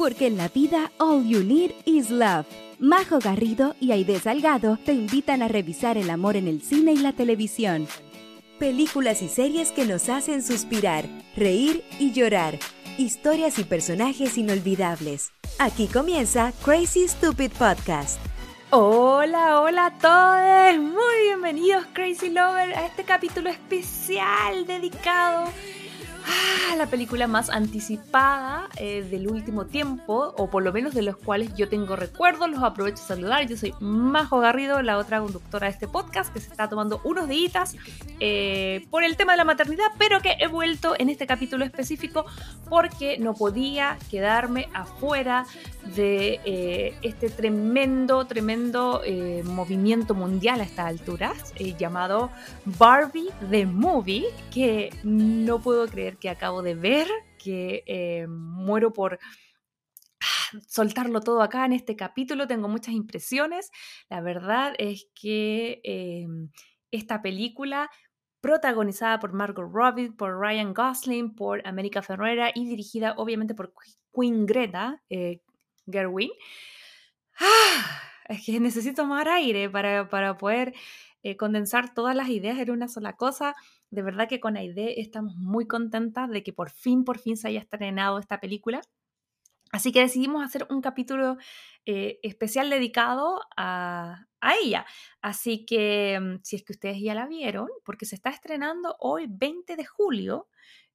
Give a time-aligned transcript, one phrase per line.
[0.00, 2.46] porque en la vida all you need is love.
[2.78, 6.96] Majo Garrido y Aide Salgado te invitan a revisar el amor en el cine y
[6.96, 7.86] la televisión.
[8.58, 11.04] Películas y series que nos hacen suspirar,
[11.36, 12.58] reír y llorar.
[12.96, 15.32] Historias y personajes inolvidables.
[15.58, 18.18] Aquí comienza Crazy Stupid Podcast.
[18.70, 25.52] Hola, hola a todos, muy bienvenidos Crazy Lover a este capítulo especial dedicado
[26.32, 31.16] Ah, la película más anticipada eh, del último tiempo, o por lo menos de los
[31.16, 32.48] cuales yo tengo recuerdos.
[32.48, 33.48] Los aprovecho a saludar.
[33.48, 37.28] Yo soy Majo Garrido, la otra conductora de este podcast, que se está tomando unos
[37.28, 37.74] días
[38.20, 42.24] eh, por el tema de la maternidad, pero que he vuelto en este capítulo específico
[42.68, 45.46] porque no podía quedarme afuera
[45.96, 49.02] de eh, este tremendo, tremendo
[49.44, 52.30] movimiento mundial a estas alturas, llamado
[52.78, 59.18] Barbie the Movie, que no puedo creer que acabo de ver, que eh, muero por
[60.20, 63.70] ah, soltarlo todo acá en este capítulo, tengo muchas impresiones.
[64.08, 66.50] La verdad es que em,
[66.90, 67.90] esta película
[68.40, 73.72] protagonizada por Margot Robbie, por Ryan Gosling, por América Ferrera y dirigida obviamente por
[74.14, 75.40] Queen Greta eh,
[75.86, 76.30] Gerwin.
[77.38, 78.02] ¡Ah!
[78.28, 80.72] Es que necesito más aire para, para poder
[81.24, 83.56] eh, condensar todas las ideas en una sola cosa.
[83.90, 87.48] De verdad que con Aide estamos muy contentas de que por fin, por fin se
[87.48, 88.80] haya estrenado esta película.
[89.72, 91.36] Así que decidimos hacer un capítulo
[91.86, 94.26] eh, especial dedicado a,
[94.62, 94.86] ella.
[95.20, 99.26] Así que mm, si es que ustedes ya la vieron, porque se está estrenando hoy
[99.28, 100.48] 20 de julio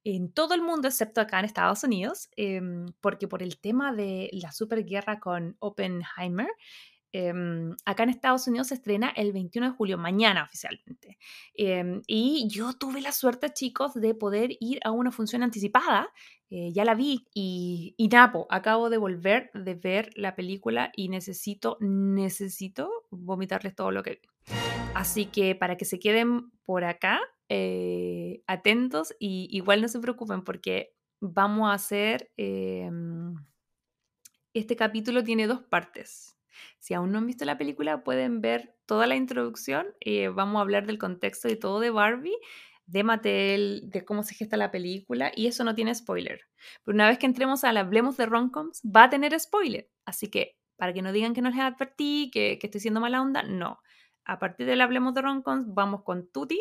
[0.04, 4.30] en todo el mundo, excepto acá en Estados Unidos, em, porque por el tema de
[4.32, 6.48] la superguerra con Oppenheimer,
[7.18, 11.16] Em, acá en Estados Unidos se estrena el 21 de julio, mañana oficialmente.
[11.54, 16.10] Em, y yo tuve la suerte, chicos, de poder ir a una función anticipada.
[16.50, 21.08] Eh, ya la vi y, y Napo, acabo de volver de ver la película y
[21.08, 24.54] necesito, necesito vomitarles todo lo que vi.
[24.94, 27.18] Así que para que se queden por acá,
[27.48, 32.30] eh, atentos y igual no se preocupen porque vamos a hacer...
[32.36, 33.34] Em,
[34.52, 36.35] este capítulo tiene dos partes.
[36.78, 39.86] Si aún no han visto la película, pueden ver toda la introducción.
[40.00, 42.36] Eh, vamos a hablar del contexto y todo de Barbie,
[42.86, 46.40] de Mattel, de cómo se gesta la película, y eso no tiene spoiler.
[46.84, 49.90] Pero una vez que entremos a la Hablemos de Romcoms, va a tener spoiler.
[50.04, 53.20] Así que, para que no digan que no les advertí, que, que estoy siendo mala
[53.20, 53.80] onda, no.
[54.24, 56.60] A partir de la Hablemos de Romcoms, vamos con Tutti.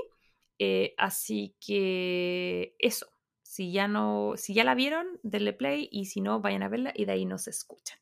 [0.59, 3.07] Eh, así que eso.
[3.41, 6.91] Si ya no, si ya la vieron, denle play y si no, vayan a verla
[6.95, 7.97] y de ahí nos escuchan.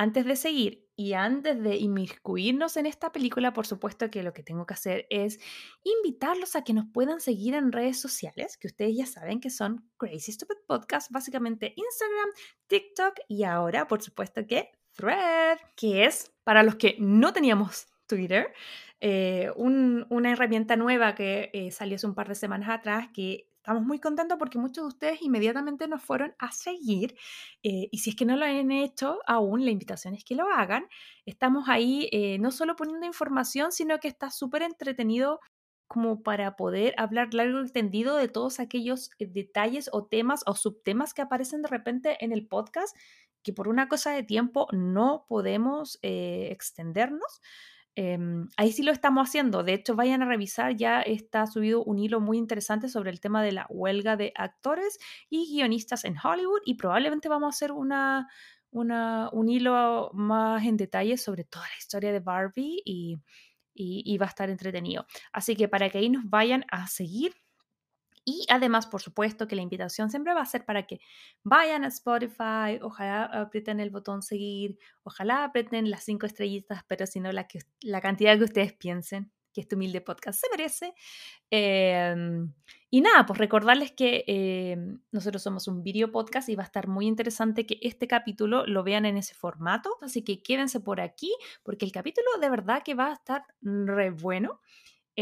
[0.00, 4.42] Antes de seguir y antes de inmiscuirnos en esta película, por supuesto que lo que
[4.42, 5.38] tengo que hacer es
[5.84, 9.90] invitarlos a que nos puedan seguir en redes sociales, que ustedes ya saben que son
[9.98, 12.30] Crazy Stupid Podcast, básicamente Instagram,
[12.66, 18.54] TikTok y ahora, por supuesto que Thread, que es para los que no teníamos Twitter,
[19.02, 23.82] eh, una herramienta nueva que eh, salió hace un par de semanas atrás que Estamos
[23.82, 27.14] muy contentos porque muchos de ustedes inmediatamente nos fueron a seguir
[27.62, 30.48] eh, y si es que no lo han hecho aún, la invitación es que lo
[30.50, 30.88] hagan.
[31.26, 35.40] Estamos ahí eh, no solo poniendo información, sino que está súper entretenido
[35.88, 40.54] como para poder hablar largo y extendido de todos aquellos eh, detalles o temas o
[40.54, 42.96] subtemas que aparecen de repente en el podcast,
[43.42, 47.42] que por una cosa de tiempo no podemos extendernos.
[47.96, 49.62] Em, ahí sí lo estamos haciendo.
[49.62, 53.42] De hecho, vayan a revisar, ya está subido un hilo muy interesante sobre el tema
[53.42, 58.28] de la huelga de actores y guionistas en Hollywood y probablemente vamos a hacer una,
[58.70, 63.18] un hilo más en detalle sobre toda la historia de Barbie y,
[63.74, 65.06] y va a estar entretenido.
[65.32, 67.34] Así que para que ahí nos vayan a seguir
[68.30, 71.00] y además, por supuesto, que la invitación siempre va a ser para que
[71.42, 77.20] vayan a Spotify, ojalá aprieten el botón seguir, ojalá aprieten las cinco estrellitas, pero si
[77.20, 80.94] no, la, que, la cantidad que ustedes piensen que este humilde podcast se merece.
[81.50, 82.52] Em,
[82.88, 86.86] y nada, pues recordarles que em, nosotros somos un video podcast y va a estar
[86.86, 89.96] muy interesante que este capítulo lo vean en ese formato.
[90.02, 94.10] Así que quédense por aquí porque el capítulo de verdad que va a estar re
[94.10, 94.60] bueno.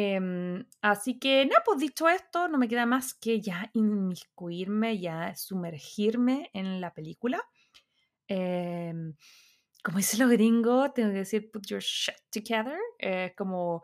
[0.01, 5.35] Em, así que, nada, pues dicho esto, no me queda más que ya inmiscuirme, ya
[5.35, 7.43] sumergirme en la película.
[8.29, 9.15] Em,
[9.83, 12.79] como dicen los gringos, tengo que decir, put your shit together.
[13.01, 13.83] Eh, como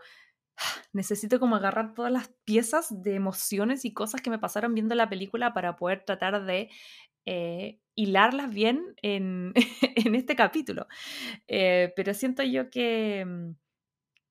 [0.93, 5.09] necesito como agarrar todas las piezas de emociones y cosas que me pasaron viendo la
[5.09, 6.71] película para poder tratar de
[7.27, 9.53] eh, hilarlas bien en,
[9.97, 10.87] en este capítulo.
[11.49, 13.64] Eh, pero siento yo que mm,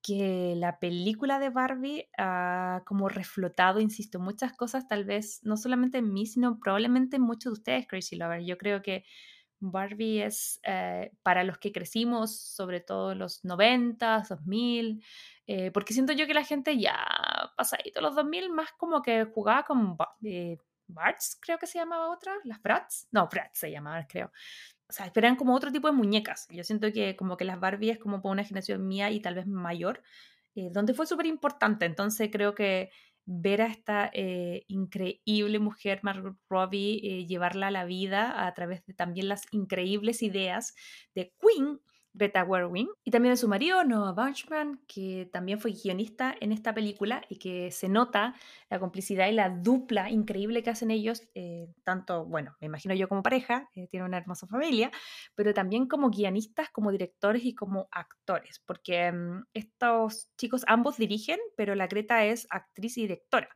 [0.04, 5.98] que la película de Barbie ha como reflotado, insisto, muchas cosas, tal vez no solamente
[6.00, 8.44] en mí, sino probablemente en muchos de ustedes, Crazy Lover.
[8.44, 9.06] Yo creo que
[9.60, 15.04] Barbie es eh, para los que crecimos, sobre todo los 90, 2000,
[15.48, 16.98] eh, porque siento yo que la gente ya
[17.56, 20.58] pasadito los 2000 más como que jugaba con eh,
[20.88, 24.32] Barts, creo que se llamaba otra, las Bratz, no, Bratz se llamaban, creo.
[24.88, 26.48] O sea, esperan como otro tipo de muñecas.
[26.50, 29.36] Yo siento que como que las Barbie es como para una generación mía y tal
[29.36, 30.04] vez mayor,
[30.56, 31.86] donde fue súper importante.
[31.86, 32.92] Entonces creo que
[33.26, 38.86] ver a esta eh, increíble mujer, Margot Robbie, eh, llevarla a la vida a través
[38.86, 40.76] de también las increíbles ideas
[41.16, 41.80] de Queen,
[42.13, 46.74] Greta Gerwig, y también de su marido, Noah Bunchman, que también fue guionista en esta
[46.74, 48.36] película y que se nota
[48.69, 53.10] la complicidad y la dupla increíble que hacen ellos, eh, tanto, bueno, me imagino yo
[53.10, 54.92] como pareja, eh, tiene una hermosa familia,
[55.33, 61.39] pero también como guionistas, como directores y como actores, porque mm, estos chicos ambos dirigen,
[61.57, 63.50] pero la Greta es actriz y directora.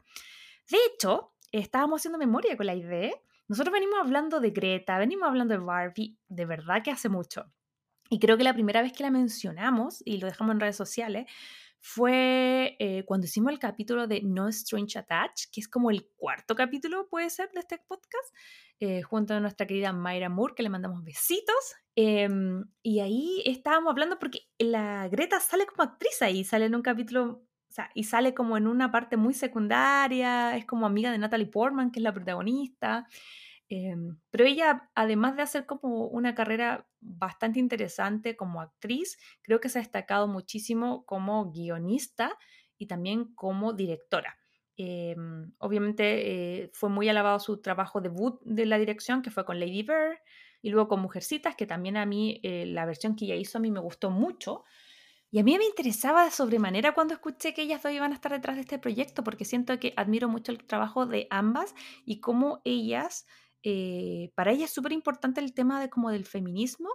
[0.69, 3.13] De hecho, estábamos haciendo memoria con la idea.
[3.47, 7.45] Nosotros venimos hablando de Greta, venimos hablando de Barbie, de verdad que hace mucho.
[8.09, 11.25] Y creo que la primera vez que la mencionamos, y lo dejamos en redes sociales,
[11.79, 16.55] fue eh, cuando hicimos el capítulo de No Strange Attach, que es como el cuarto
[16.55, 18.35] capítulo, puede ser, de este podcast,
[18.79, 21.75] eh, junto a nuestra querida Mayra Moore, que le mandamos besitos.
[21.95, 26.81] Em, y ahí estábamos hablando porque la Greta sale como actriz ahí, sale en un
[26.81, 31.17] capítulo, o sea, y sale como en una parte muy secundaria, es como amiga de
[31.17, 33.07] Natalie Portman, que es la protagonista.
[33.69, 39.69] Em, pero ella, además de hacer como una carrera bastante interesante como actriz, creo que
[39.69, 42.37] se ha destacado muchísimo como guionista
[42.77, 44.37] y también como directora.
[44.77, 49.59] Em, obviamente eh, fue muy alabado su trabajo debut de la dirección, que fue con
[49.59, 50.19] Lady Bird,
[50.61, 53.61] y luego con Mujercitas, que también a mí eh, la versión que ella hizo a
[53.61, 54.63] mí me gustó mucho.
[55.29, 58.31] Y a mí me interesaba de sobremanera cuando escuché que ellas dos iban a estar
[58.31, 61.75] detrás de este proyecto, porque siento que admiro mucho el trabajo de ambas
[62.05, 63.25] y cómo ellas
[63.69, 66.87] eh, para ella es súper importante el tema de, como del feminismo,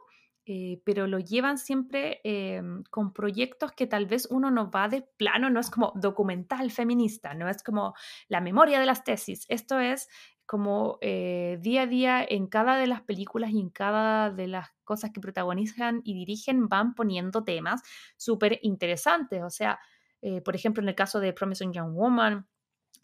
[0.47, 5.03] eh, pero lo llevan siempre em, con proyectos que tal vez uno no va de
[5.03, 7.93] plano, no es como documental feminista, no es como
[8.27, 10.09] la memoria de las tesis, esto es
[10.47, 14.71] como eh, día a día en cada de las películas y en cada de las
[14.83, 17.83] cosas que protagonizan y dirigen van poniendo temas
[18.17, 19.79] súper interesantes, o sea,
[20.45, 22.47] por ejemplo, en el caso de Promising Young Woman,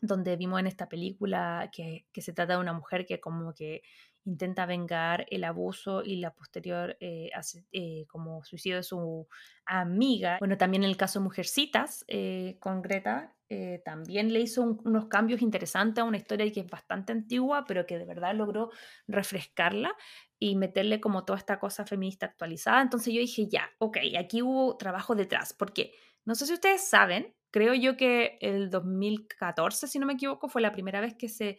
[0.01, 3.83] donde vimos en esta película que, se trata de una mujer que como que
[4.25, 7.31] intenta vengar el abuso y la posterior eh,
[7.73, 9.27] eh, como suicidio de su
[9.65, 10.37] amiga.
[10.39, 13.35] Bueno, también en el caso de Mujercitas eh, con Greta,
[13.83, 17.97] también le hizo unos cambios interesantes a una historia que es bastante antigua, pero que
[17.97, 18.71] de verdad logró
[19.07, 19.97] refrescarla
[20.39, 22.83] y meterle como toda esta cosa feminista actualizada.
[22.83, 25.95] Entonces yo dije, ya, ok, aquí hubo trabajo detrás, porque
[26.27, 30.63] no sé si ustedes saben, creo yo que el 2014, si no me equivoco, fue
[30.63, 31.59] la primera vez que se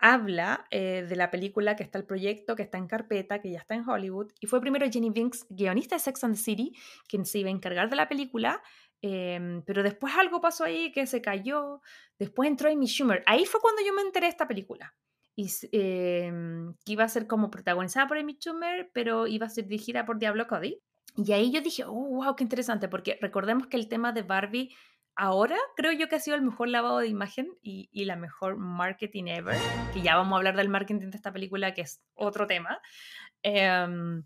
[0.00, 3.58] habla eh, de la película que está el proyecto, que está en carpeta, que ya
[3.58, 4.32] está en Hollywood.
[4.40, 6.72] Y fue primero Jenny Binks, guionista de Sex and the City,
[7.06, 8.62] quien se iba a encargar de la película.
[9.02, 11.80] Em, pero después algo pasó ahí que se cayó.
[12.18, 13.22] Después entró Amy Schumer.
[13.26, 14.94] Ahí fue cuando yo me enteré de esta película.
[15.36, 19.66] Y em, que iba a ser como protagonizada por Amy Schumer, pero iba a ser
[19.66, 20.80] dirigida por Diablo Cody.
[21.16, 24.74] Y ahí yo dije, oh, wow, qué interesante, porque recordemos que el tema de Barbie
[25.20, 29.24] ahora creo yo que ha sido el mejor lavado de imagen y, la mejor marketing
[29.26, 29.58] ever,
[29.92, 32.80] que ya vamos a hablar del marketing de esta película, que es otro tema.
[33.42, 34.24] Em,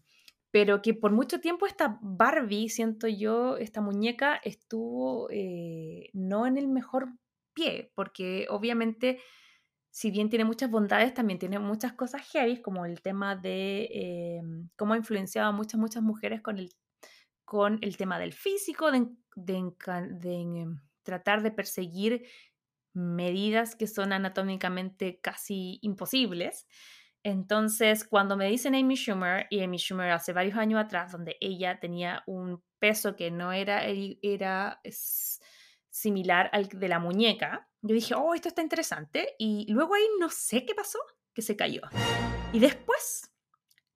[0.53, 6.59] pero que por mucho tiempo esta Barbie, siento yo, esta muñeca estuvo eh, no en
[6.59, 7.09] el mejor
[7.55, 9.21] pie, porque obviamente,
[9.91, 14.69] si bien tiene muchas bondades, también tiene muchas cosas heavy, como el tema de em,
[14.77, 16.71] cómo ha influenciado a muchas, muchas mujeres con el
[17.45, 22.27] con el tema del físico, de, em, tratar de perseguir
[22.93, 26.67] medidas que son anatómicamente casi imposibles.
[27.23, 31.81] Entonces, cuando me dicen Amy Schumer, y Amy Schumer hace varios años atrás, donde ella
[31.81, 34.81] tenía un peso que no era, era
[35.91, 39.35] similar al de la muñeca, yo dije, oh, esto está interesante.
[39.39, 40.99] Y luego ahí no sé qué pasó,
[41.33, 41.83] que se cayó.
[42.53, 43.33] Y después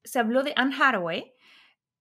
[0.02, 1.34] se habló de Anne Hathaway,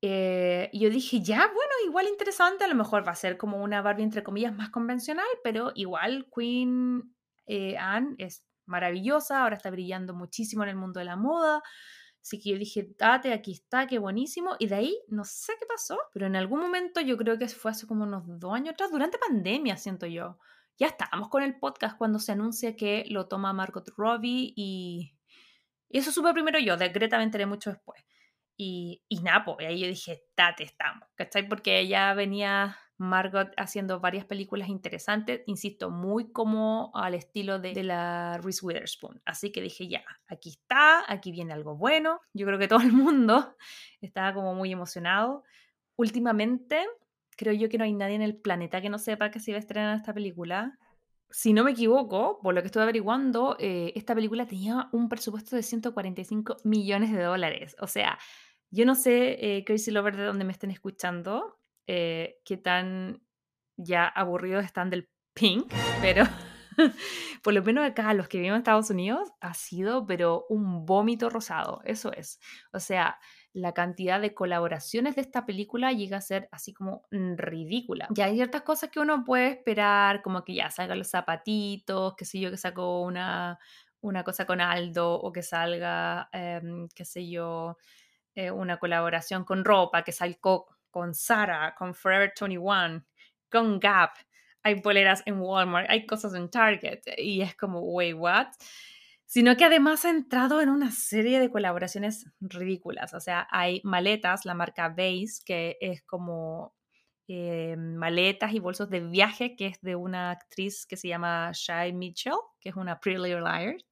[0.01, 3.81] eh, yo dije, ya, bueno, igual interesante, a lo mejor va a ser como una
[3.81, 7.15] Barbie entre comillas más convencional, pero igual Queen
[7.47, 11.63] eh, Anne es maravillosa, ahora está brillando muchísimo en el mundo de la moda.
[12.21, 14.55] Así que yo dije, date, aquí está, qué buenísimo.
[14.59, 17.71] Y de ahí, no sé qué pasó, pero en algún momento yo creo que fue
[17.71, 20.37] hace como unos dos años atrás, durante pandemia, siento yo.
[20.77, 25.15] Ya estábamos con el podcast cuando se anuncia que lo toma Margot Robbie y,
[25.89, 28.03] y eso supe primero yo, de Greta me enteré mucho después.
[28.57, 31.47] Y, y Napo, y ahí yo dije, tate, estamos, ¿cachai?
[31.47, 38.39] Porque ella venía Margot haciendo varias películas interesantes, insisto, muy como al estilo de, la
[38.41, 39.21] Reese Witherspoon.
[39.25, 42.19] Así que dije, ya, aquí está, aquí viene algo bueno.
[42.33, 43.55] Yo creo que todo el mundo
[44.01, 45.43] estaba como muy emocionado.
[45.95, 46.85] Últimamente,
[47.37, 49.57] creo yo que no hay nadie en el planeta que no sepa que se iba
[49.57, 50.77] a estrenar esta película.
[51.29, 55.55] Si no me equivoco, por lo que estuve averiguando, eh, esta película tenía un presupuesto
[55.55, 57.75] de 145 millones de dólares.
[57.79, 58.17] O sea,
[58.69, 63.21] yo no sé, eh, Crazy Lover, de dónde me estén escuchando, eh, qué tan
[63.77, 65.67] ya aburridos están del pink,
[66.01, 66.23] pero
[67.43, 71.29] por lo menos acá, los que viven en Estados Unidos, ha sido, pero un vómito
[71.29, 72.39] rosado, eso es.
[72.71, 73.17] O sea,
[73.53, 78.07] la cantidad de colaboraciones de esta película llega a ser así como ridícula.
[78.11, 82.25] Ya hay ciertas cosas que uno puede esperar, como que ya salgan los zapatitos, que
[82.25, 83.57] sé yo, que sacó una,
[84.01, 87.77] una cosa con Aldo, o que salga, em, qué sé yo,
[88.37, 90.37] eh, una colaboración con ropa, que salga
[90.91, 93.03] con Zara, con Forever 21,
[93.49, 94.11] con Gap,
[94.61, 98.49] hay poleras en Walmart, hay cosas en Target y es como, wait, what?
[99.25, 103.15] Sino que además ha entrado en una serie de colaboraciones ridículas.
[103.15, 106.75] O sea, hay maletas, la marca Base, que es como
[107.27, 111.91] eh, maletas y bolsos de viaje, que es de una actriz que se llama Shai
[111.91, 113.83] Mitchell, que es una Pretty Little Liars.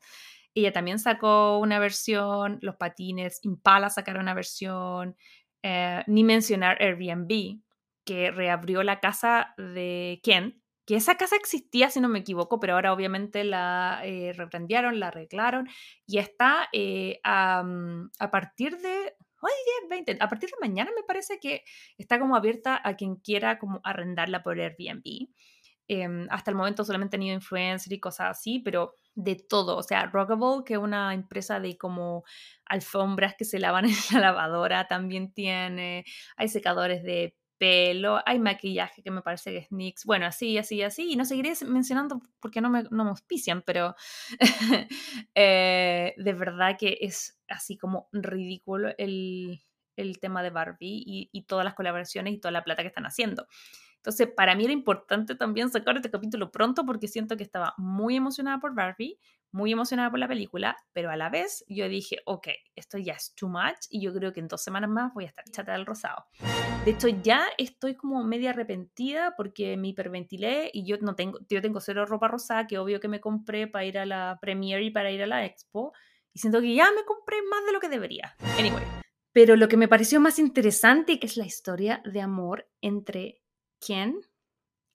[0.55, 5.17] Ella también sacó una versión, los patines Impala sacaron una versión,
[5.61, 7.59] eh, ni mencionar Airbnb,
[8.05, 12.75] que reabrió la casa de Ken, que esa casa existía, si no me equivoco, pero
[12.75, 15.67] ahora obviamente la eh, la arreglaron
[16.05, 17.63] y está eh, a,
[18.31, 19.51] partir de hoy
[19.89, 21.63] 20, a partir de mañana me parece que
[21.97, 25.27] está como abierta a quien quiera como arrendarla por Airbnb.
[25.87, 29.77] Em, hasta el momento solamente han tenido influencer y cosas así, pero de todo.
[29.77, 32.23] O sea, Rockable, que es una empresa de como
[32.65, 36.05] alfombras que se lavan en la lavadora, también tiene.
[36.37, 40.05] Hay secadores de pelo, hay maquillaje que me parece que es NYX.
[40.05, 41.13] Bueno, así, así, así.
[41.13, 43.95] Y no seguiré mencionando porque no me, no me auspician, pero
[45.35, 49.63] eh, de verdad que es así como ridículo el,
[49.95, 53.05] el tema de Barbie y, y todas las colaboraciones y toda la plata que están
[53.05, 53.47] haciendo.
[54.05, 58.15] Entonces, para mí era importante también sacar este capítulo pronto porque siento que estaba muy
[58.15, 59.17] emocionada por Barbie,
[59.51, 63.33] muy emocionada por la película, pero a la vez yo dije, ok, esto ya es
[63.33, 65.87] too much y yo creo que en dos semanas más voy a estar chata del
[65.87, 66.27] rosado.
[66.85, 71.59] De hecho, ya estoy como media arrepentida porque me hiperventilé y yo no tengo, yo
[71.59, 74.91] tengo cero ropa rosada, que obvio que me compré para ir a la premiere y
[74.91, 75.93] para ir a la expo.
[76.31, 78.35] Y siento que ya me compré más de lo que debería.
[78.59, 78.83] Anyway,
[79.35, 83.41] pero lo que me pareció más interesante es la historia de amor entre
[83.85, 84.19] Ken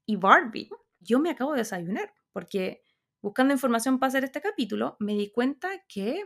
[0.07, 0.69] y Barbie.
[0.99, 2.83] Yo me acabo de desayunar porque
[3.23, 6.25] buscando información para hacer este capítulo me di cuenta que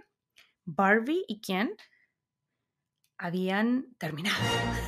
[0.65, 1.77] Barbie y Ken
[3.19, 4.37] habían terminado.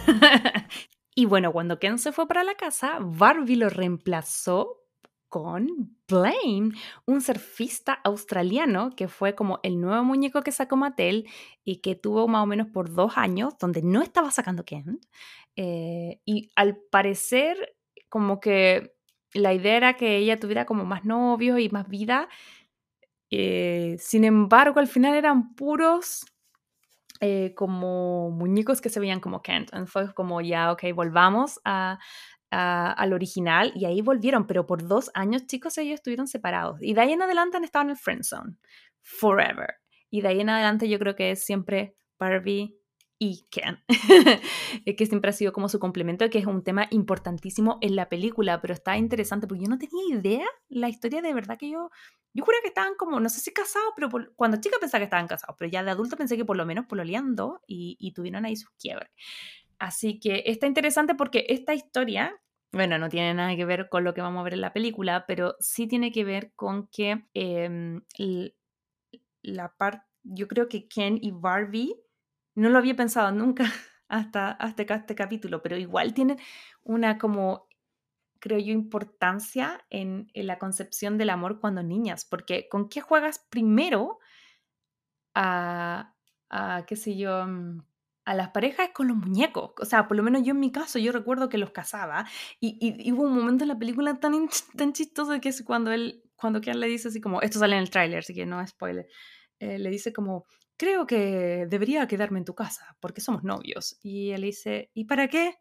[1.14, 4.85] y bueno, cuando Ken se fue para la casa, Barbie lo reemplazó
[5.36, 6.72] con Blaine,
[7.04, 11.28] un surfista australiano que fue como el nuevo muñeco que sacó Mattel
[11.62, 14.98] y que tuvo más o menos por dos años, donde no estaba sacando Ken.
[15.54, 17.76] Eh, y al parecer,
[18.08, 18.94] como que
[19.34, 22.30] la idea era que ella tuviera como más novios y más vida.
[23.30, 26.24] Eh, sin embargo, al final eran puros
[27.20, 29.66] eh, como muñecos que se veían como Ken.
[29.70, 31.98] Entonces como ya, ok, volvamos a,
[32.56, 36.78] al original y ahí volvieron, pero por dos años, chicos, ellos estuvieron separados.
[36.80, 38.56] Y de ahí en adelante han estado en el friend zone,
[39.02, 39.76] forever.
[40.10, 42.78] Y de ahí en adelante yo creo que es siempre Barbie
[43.18, 43.78] y Ken,
[44.96, 48.60] que siempre ha sido como su complemento, que es un tema importantísimo en la película,
[48.60, 51.90] pero está interesante porque yo no tenía idea la historia de verdad que yo,
[52.34, 55.28] yo juré que estaban como, no sé si casados, pero cuando chica pensaba que estaban
[55.28, 58.56] casados, pero ya de adulto pensé que por lo menos pololeando y, y tuvieron ahí
[58.56, 59.10] sus quiebres.
[59.78, 62.38] Así que está interesante porque esta historia,
[62.76, 65.24] bueno, no tiene nada que ver con lo que vamos a ver en la película,
[65.26, 68.02] pero sí tiene que ver con que em,
[69.42, 71.94] la parte, yo creo que Ken y Barbie,
[72.54, 73.64] no lo había pensado nunca
[74.08, 76.38] hasta, hasta este capítulo, pero igual tienen
[76.82, 77.68] una como,
[78.40, 84.18] creo yo, importancia en, la concepción del amor cuando niñas, porque ¿con qué juegas primero
[85.34, 86.14] a,
[86.50, 87.46] a qué sé yo?
[88.26, 89.72] A las parejas es con los muñecos.
[89.80, 92.26] O sea, por lo menos yo en mi caso, yo recuerdo que los casaba
[92.60, 96.60] y, hubo un momento en la película tan, tan chistoso que es cuando él, cuando
[96.60, 99.06] Ken le dice así como, esto sale en el tráiler, así que no es spoiler,
[99.58, 100.44] eh, le dice como,
[100.76, 103.98] creo que debería quedarme en tu casa porque somos novios.
[104.02, 105.54] Y él dice, ¿y para qué?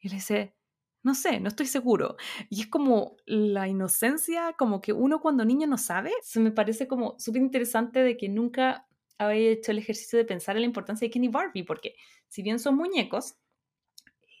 [0.00, 0.56] Y él dice,
[1.02, 2.16] no sé, no estoy seguro.
[2.48, 6.86] Y es como la inocencia, como que uno cuando niño no sabe, se me parece
[6.86, 8.86] como súper interesante de que nunca
[9.18, 11.94] había hecho el ejercicio de pensar en la importancia de Ken y Barbie, porque
[12.28, 13.36] si bien son muñecos,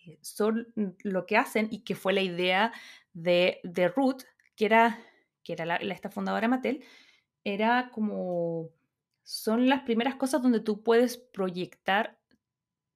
[0.06, 2.72] eh, son lo que hacen y que fue la idea
[3.12, 4.22] de, de Ruth,
[4.56, 5.00] que era,
[5.42, 6.84] que era la, esta fundadora Mattel,
[7.44, 8.70] era como,
[9.22, 12.18] son las primeras cosas donde tú puedes proyectar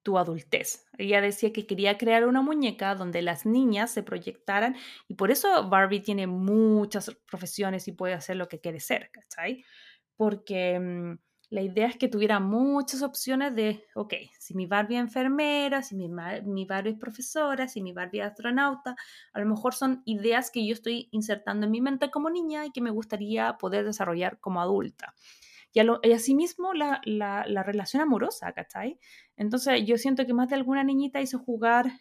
[0.07, 0.85] tu adultez.
[0.97, 4.77] Ella decía que quería crear una muñeca donde las niñas se proyectaran
[5.09, 9.65] y por eso Barbie tiene muchas profesiones y puede hacer lo que quiere ser, ¿cachai?
[10.15, 15.01] Porque mm, la idea es que tuviera muchas opciones de, ok, si mi Barbie es
[15.01, 16.07] enfermera, si mi,
[16.65, 18.95] Barbie es profesora, si mi Barbie es astronauta,
[19.31, 22.71] a lo mejor son ideas que yo estoy insertando en mi mente como niña y
[22.71, 25.13] que me gustaría poder desarrollar como adulta.
[25.73, 28.99] Y, a asimismo la, la, la, relación amorosa, ¿cachai?
[29.35, 31.91] Entonces yo siento que más de alguna niñita hizo jugar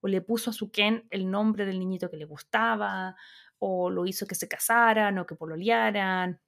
[0.00, 3.16] o le puso a su Ken el nombre del niñito que le gustaba,
[3.58, 6.40] o lo hizo que se casaran o que pololearan,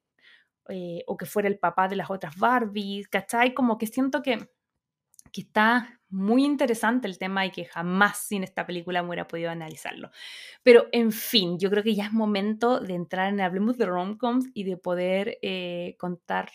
[0.69, 3.53] eh, o que fuera el papá de las otras Barbies, ¿cachai?
[3.53, 4.49] Como que siento que,
[5.31, 9.51] que está muy interesante el tema y que jamás sin esta película me hubiera podido
[9.51, 10.11] analizarlo.
[10.63, 14.47] Pero en fin, yo creo que ya es momento de entrar en Hablemos de Romcoms
[14.53, 16.51] y de poder eh, contar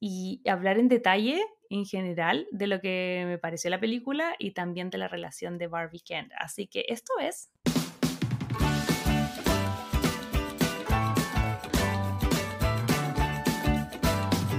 [0.00, 4.90] y hablar en detalle en general de lo que me pareció la película y también
[4.90, 6.30] de la relación de Barbie Ken.
[6.38, 7.50] Así que esto es...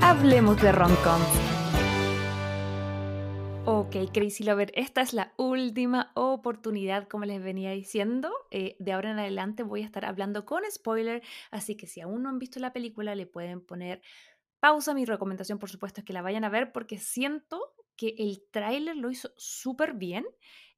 [0.07, 1.21] Hablemos de romcom.
[3.65, 8.31] Ok, Crazy Lover, esta es la última oportunidad, como les venía diciendo.
[8.49, 12.23] Eh, de ahora en adelante voy a estar hablando con spoiler, así que si aún
[12.23, 14.01] no han visto la película, le pueden poner
[14.61, 14.93] pausa.
[14.93, 18.95] Mi recomendación, por supuesto, es que la vayan a ver porque siento que el tráiler
[18.95, 20.25] lo hizo súper bien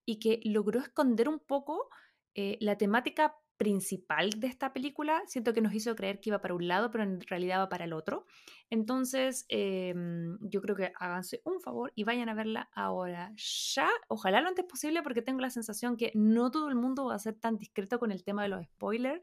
[0.05, 1.87] y que logró esconder un poco
[2.33, 6.53] eh, la temática principal de esta película, siento que nos hizo creer que iba para
[6.53, 8.25] un lado, pero en realidad va para el otro.
[8.69, 13.33] Entonces, em, yo creo que háganse un favor y vayan a verla ahora
[13.75, 17.15] ya, ojalá lo antes posible, porque tengo la sensación que no todo el mundo va
[17.15, 19.21] a ser tan discreto con el tema de los spoilers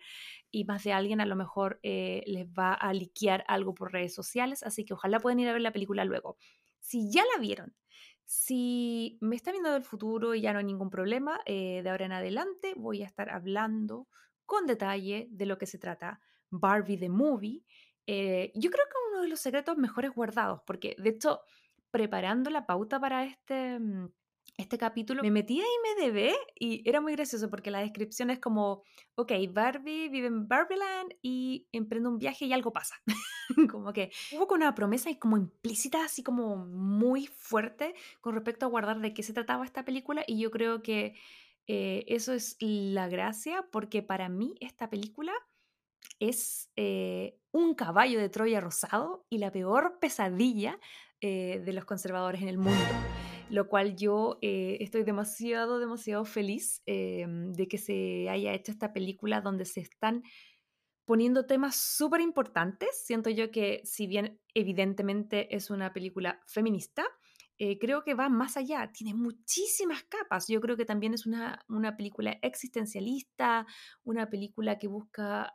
[0.51, 4.15] y más de alguien a lo mejor eh, les va a liquear algo por redes
[4.15, 6.37] sociales, así que ojalá puedan ir a ver la película luego.
[6.81, 7.75] Si ya la vieron,
[8.27, 12.05] si me está viendo del futuro y ya no hay ningún problema, eh, de ahora
[12.05, 14.09] en adelante voy a estar hablando
[14.47, 17.63] con detalle de lo que se trata Barbie the Movie.
[18.07, 21.41] Eh, yo creo que uno de los secretos mejores guardados, porque de hecho,
[21.91, 24.09] preparando la pauta para este, mm,
[24.57, 28.85] este capítulo, me metí a IMDB y era muy gracioso porque la descripción es como,
[29.17, 32.95] ok, Barbie vive en Barbieland y emprende un viaje y algo pasa.
[33.71, 38.69] como que hubo una promesa y como implícita, así como muy fuerte con respecto a
[38.69, 41.15] guardar de qué se trataba esta película y yo creo que
[41.67, 45.33] eh, eso es la gracia, porque para mí esta película
[46.21, 50.79] es eh, un caballo de Troya rosado y la peor pesadilla
[51.21, 52.85] eh, de los conservadores en el mundo.
[53.49, 59.65] Lo cual yo estoy demasiado, demasiado feliz de que se haya hecho esta película donde
[59.65, 60.25] se están
[61.05, 63.05] poniendo temas súper importantes.
[63.05, 67.05] Siento yo que si bien evidentemente es una película feminista,
[67.59, 70.47] eh, creo que va más allá, tiene muchísimas capas.
[70.49, 71.65] Yo creo que también es una,
[71.97, 73.67] película existencialista,
[74.05, 75.53] una película que busca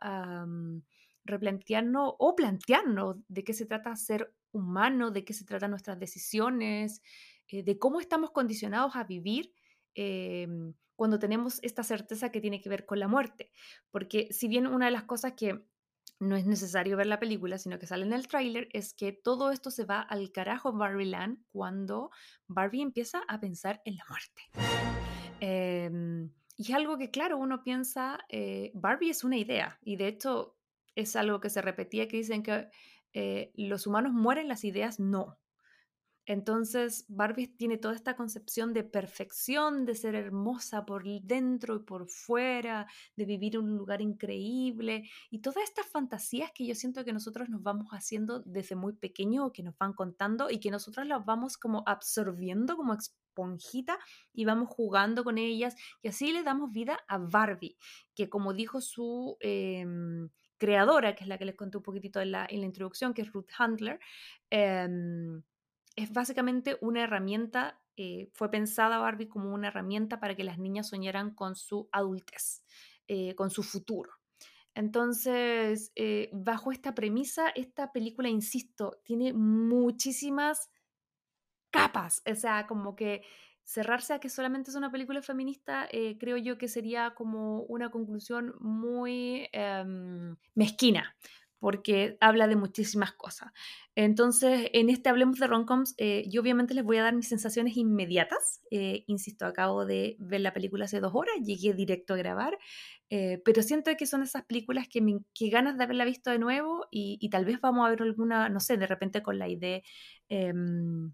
[1.24, 7.02] replantearnos o plantearnos de qué se trata ser humano, de qué se tratan nuestras decisiones,
[7.48, 9.52] eh, de cómo estamos condicionados a vivir
[9.94, 13.50] em, cuando tenemos esta certeza que tiene que ver con la muerte.
[13.90, 15.62] Porque si bien una de las cosas que
[16.22, 19.50] no es necesario ver la película, sino que sale en el tráiler, es que todo
[19.50, 22.10] esto se va al carajo Barbie Land cuando
[22.46, 24.42] Barbie empieza a pensar en la muerte.
[25.40, 30.06] Em, y es algo que, claro, uno piensa, eh, Barbie es una idea, y de
[30.06, 30.56] hecho
[30.94, 32.68] es algo que se repetía, que dicen que
[33.12, 35.40] eh, los humanos mueren, las ideas no.
[36.24, 42.08] Entonces, Barbie tiene toda esta concepción de perfección, de ser hermosa por dentro y por
[42.08, 47.12] fuera, de vivir en un lugar increíble y todas estas fantasías que yo siento que
[47.12, 51.24] nosotros nos vamos haciendo desde muy pequeño que nos van contando y que nosotros las
[51.24, 53.98] vamos como absorbiendo como esponjita
[54.32, 57.76] y vamos jugando con ellas y así le damos vida a Barbie,
[58.14, 59.36] que como dijo su...
[59.40, 63.32] Em, creadora, que es la que les conté un poquitito en la, introducción, que es
[63.32, 63.98] Ruth Handler,
[64.48, 65.42] em,
[65.96, 70.88] es básicamente una herramienta, eh, fue pensada Barbie como una herramienta para que las niñas
[70.88, 72.64] soñaran con su adultez,
[73.08, 74.10] eh, con su futuro.
[74.74, 80.70] Entonces, eh, bajo esta premisa, esta película, insisto, tiene muchísimas
[81.70, 83.22] capas, o sea, como que
[83.64, 88.54] cerrarse a que solamente es una película feminista, creo yo que sería como una conclusión
[88.58, 91.14] muy em, mezquina,
[91.62, 93.52] porque habla de muchísimas cosas.
[93.94, 97.76] Entonces, en este Hablemos de Roncoms, eh, yo obviamente les voy a dar mis sensaciones
[97.76, 98.62] inmediatas.
[98.72, 102.58] Eh, insisto, acabo de ver la película hace dos horas, llegué directo a grabar,
[103.10, 106.40] eh, pero siento que son esas películas que me que ganas de haberla visto de
[106.40, 109.80] nuevo y, tal vez vamos a ver alguna, no sé, de repente con la idea,
[110.28, 111.12] em,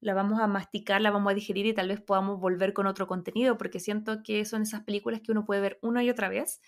[0.00, 3.08] la vamos a masticar, la vamos a digerir y tal vez podamos volver con otro
[3.08, 6.60] contenido, porque siento que son esas películas que uno puede ver una y otra vez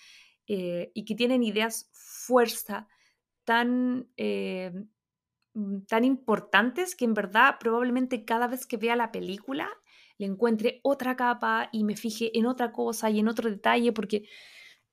[0.45, 2.89] y que tienen ideas fuerza
[3.53, 4.73] tan, eh,
[5.55, 9.69] mm, tan importantes que en verdad probablemente cada vez que vea la película
[10.17, 14.25] le encuentre otra capa y me fije en otra cosa y en otro detalle porque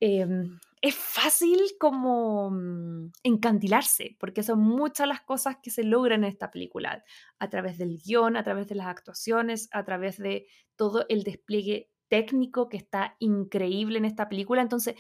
[0.02, 6.32] em, es fácil como mm, encandilarse porque son muchas las cosas que se logran en
[6.32, 7.04] esta película
[7.40, 11.92] a través del guion, a través de las actuaciones, a través de todo el despliegue
[12.10, 14.62] técnico que está increíble en esta película.
[14.62, 14.96] Entonces,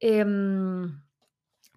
[0.00, 1.02] em,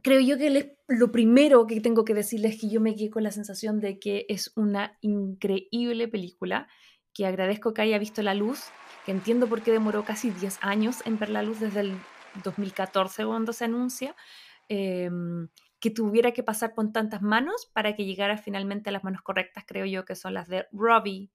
[0.06, 3.24] creo yo que lo primero que tengo que decirles es que yo me quedé con
[3.24, 6.68] la sensación de que es una increíble película,
[7.12, 8.66] que agradezco que haya visto la luz,
[9.04, 11.98] que entiendo por qué demoró casi 10 años en ver la luz desde el
[12.44, 14.16] 2014 cuando se anuncia,
[14.68, 15.48] em,
[15.80, 19.64] que tuviera que pasar por tantas manos para que llegara finalmente a las manos correctas,
[19.66, 21.32] creo yo que son las de Robbie,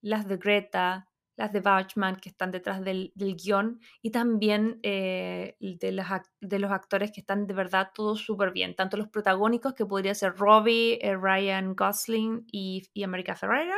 [0.00, 1.07] las de Greta,
[1.38, 6.06] las de Bachman que están detrás del, guion y también eh, de, los,
[6.40, 10.14] de los actores que están de verdad todos súper bien, tanto los protagónicos que podría
[10.16, 13.76] ser Robbie, eh, Ryan Gosling y, America Ferreira,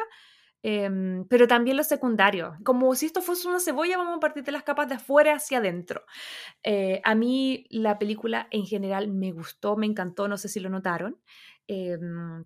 [0.62, 2.56] em, pero también los secundarios.
[2.64, 5.58] Como si esto fuese una cebolla, vamos a partir de las capas de afuera hacia
[5.58, 6.04] adentro.
[6.62, 10.70] Eh, a mí la película en general me gustó, me encantó, no sé si lo
[10.70, 11.20] notaron.
[11.68, 12.44] Em,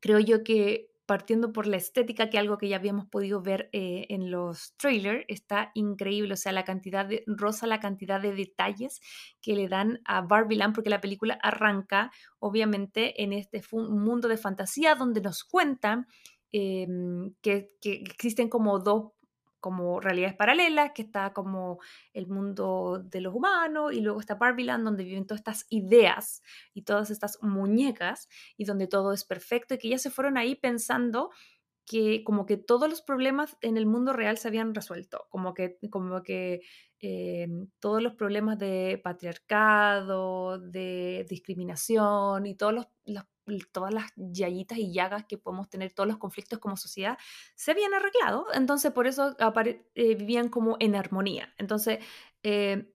[0.00, 4.06] creo yo que partiendo por la estética, que algo que ya habíamos podido ver eh,
[4.08, 6.34] en los trailers, está increíble.
[6.34, 9.00] O sea, la cantidad de, rosa la cantidad de detalles
[9.40, 14.36] que le dan a Barbie Land, porque la película arranca, obviamente, en este mundo de
[14.36, 16.06] fantasía donde nos cuentan
[16.52, 19.13] em, que, que, existen como dos
[19.64, 21.78] como realidades paralelas, que está como
[22.12, 26.42] el mundo de los humanos y luego está Barbieland donde viven todas estas ideas
[26.74, 30.54] y todas estas muñecas y donde todo es perfecto y que ya se fueron ahí
[30.54, 31.30] pensando
[31.86, 35.78] que como que todos los problemas en el mundo real se habían resuelto, como que,
[35.90, 36.60] como que
[37.80, 42.86] todos los problemas de patriarcado, de discriminación y todos los
[43.72, 47.18] todas las yayitas y llagas que podemos tener, todos los conflictos como sociedad,
[47.54, 48.46] se habían arreglado.
[48.54, 49.36] Entonces, por eso
[49.94, 51.54] eh, vivían como en armonía.
[51.58, 51.98] Entonces,
[52.42, 52.93] eh,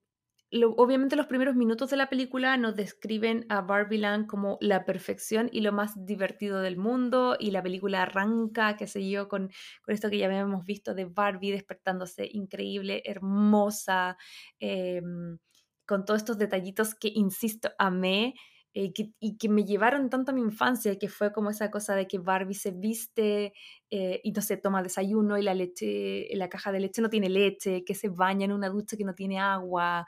[0.76, 5.60] obviamente los primeros minutos de la película nos describen a Barbieland como la perfección y
[5.60, 9.50] lo más divertido del mundo y la película arranca, qué sé yo, con,
[9.82, 14.16] con esto que ya habíamos visto de Barbie despertándose increíble, hermosa,
[14.58, 15.38] em,
[15.86, 18.34] con todos estos detallitos que, insisto, amé.
[18.72, 22.06] Eh, y que me llevaron tanto a mi infancia, que fue como esa cosa de
[22.06, 23.52] que Barbie se viste
[23.90, 27.28] eh, y no se toma desayuno y la leche, la caja de leche no tiene
[27.28, 30.06] leche, que se baña en una ducha que no tiene agua,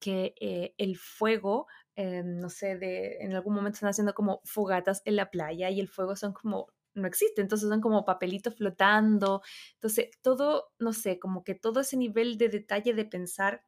[0.00, 5.16] que eh, el fuego, no sé, de, en algún momento están haciendo como fogatas en
[5.16, 9.42] la playa y el fuego son como no existe, entonces son como papelitos flotando,
[9.74, 13.64] entonces todo, no sé, como que todo ese nivel de detalle de pensar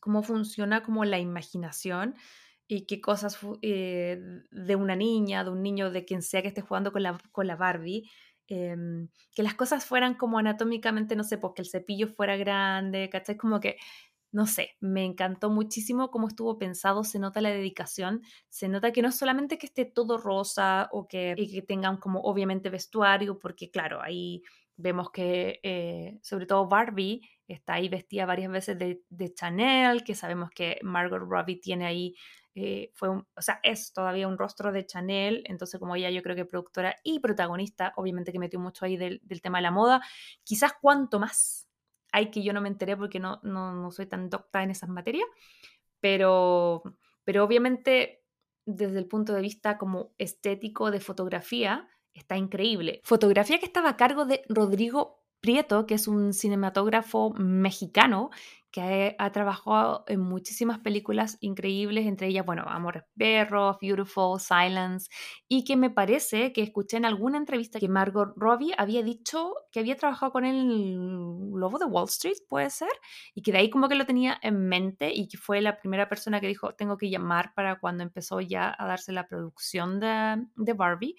[0.00, 2.14] cómo funciona como la imaginación,
[2.70, 6.60] y qué cosas eh, de una niña, de un niño, de quien sea que esté
[6.60, 8.08] jugando con la, con la Barbie,
[8.46, 13.08] em, que las cosas fueran como anatómicamente, no sé, pues que el cepillo fuera grande,
[13.10, 13.36] ¿cachai?
[13.36, 13.76] Como que,
[14.32, 19.02] no sé, me encantó muchísimo cómo estuvo pensado, se nota la dedicación, se nota que
[19.02, 24.00] no solamente que esté todo rosa o que, que tengan como obviamente vestuario, porque claro,
[24.02, 24.42] ahí
[24.76, 30.50] vemos que eh, sobre todo Barbie está ahí vestida varias veces de, Chanel, que sabemos
[30.50, 32.14] que Margot Robbie tiene ahí
[32.54, 36.34] eh, fue o sea, es todavía un rostro de Chanel, entonces como ella yo creo
[36.34, 40.00] que productora y protagonista, obviamente que metió mucho ahí del, tema de la moda,
[40.44, 41.68] quizás cuanto más
[42.12, 44.88] hay que yo no me enteré porque no, no, no soy tan docta en esas
[44.88, 45.26] materias,
[46.00, 46.82] pero,
[47.24, 48.24] pero obviamente
[48.66, 53.00] desde el punto de vista como estético de fotografía, está increíble.
[53.04, 58.30] Fotografía que estaba a cargo de Rodrigo Prieto, que es un cinematógrafo mexicano
[58.70, 65.10] que ha, trabajado en muchísimas películas increíbles, entre ellas, bueno, Amores Perros, Beautiful, Silence,
[65.48, 69.80] y que me parece que escuché en alguna entrevista que Margot Robbie había dicho que
[69.80, 70.94] había trabajado con el
[71.52, 72.92] Lobo de Wall Street, puede ser,
[73.34, 76.08] y que de ahí como que lo tenía en mente y que fue la primera
[76.08, 80.46] persona que dijo, tengo que llamar para cuando empezó ya a darse la producción de,
[80.56, 81.16] de Barbie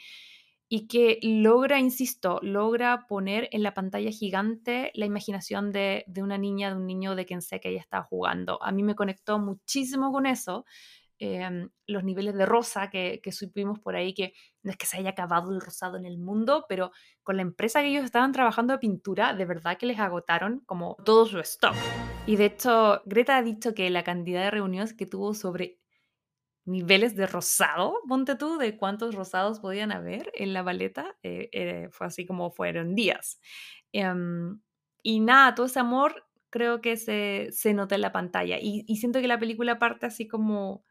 [0.74, 6.70] y que logra, insisto, logra poner en la pantalla gigante la imaginación de, una niña,
[6.70, 8.58] de un niño, de quien sea que ella está jugando.
[8.64, 10.64] A mí me conectó muchísimo con eso.
[11.20, 14.98] em, los niveles de rosa que, que supimos por ahí, que no es que se
[14.98, 18.72] haya acabado el rosado en el mundo, pero con la empresa que ellos estaban trabajando
[18.74, 21.76] de pintura, de verdad que les agotaron como todo su stock.
[22.26, 25.81] Y de hecho, Greta ha dicho que la cantidad de reuniones que tuvo sobre
[26.66, 31.90] niveles de rosado, ponte tú, de cuántos rosados podían haber en la baleta, eh, eh,
[31.92, 33.40] fue así como fueron días.
[33.92, 34.62] Em,
[35.04, 38.58] y nada, todo ese amor creo que se, se nota en la pantalla.
[38.62, 40.84] Y, siento que la película parte así como,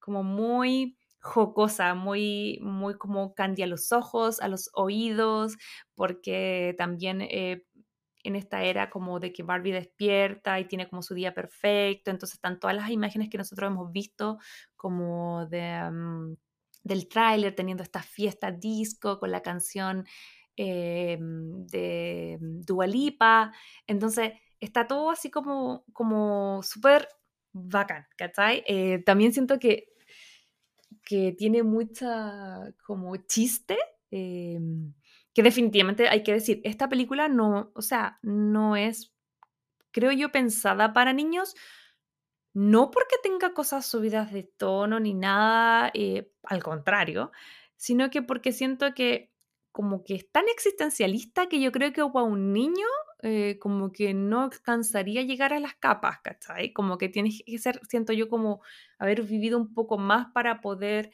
[0.00, 5.56] como muy jocosa, muy, muy como candy a los ojos, a los oídos,
[5.94, 7.64] porque también eh,
[8.24, 12.36] en esta era como de que Barbie despierta y tiene como su día perfecto, entonces
[12.36, 14.38] están todas las imágenes que nosotros hemos visto
[14.76, 16.34] como mm,
[16.82, 20.06] del tráiler teniendo esta fiesta disco con la canción
[20.56, 23.52] eh, de Dualipa,
[23.86, 27.08] entonces está todo así como, como súper
[27.52, 28.64] bacán, ¿cachai?
[28.66, 29.92] Eh, también siento que,
[31.04, 33.76] que tiene mucha como chiste.
[34.10, 34.58] Eh,
[35.34, 39.12] que definitivamente hay que decir, esta película no, o sea, no es,
[39.90, 41.54] creo yo, pensada para niños,
[42.54, 47.32] no porque tenga cosas subidas de tono ni nada, eh, al contrario,
[47.76, 49.32] sino que porque siento que
[49.72, 52.86] como que es tan existencialista que yo creo que para un niño
[53.22, 56.72] eh, como que no alcanzaría a llegar a las capas, ¿cachai?
[56.72, 58.60] Como que tienes que ser, siento yo, como
[58.98, 61.10] haber vivido un poco más para poder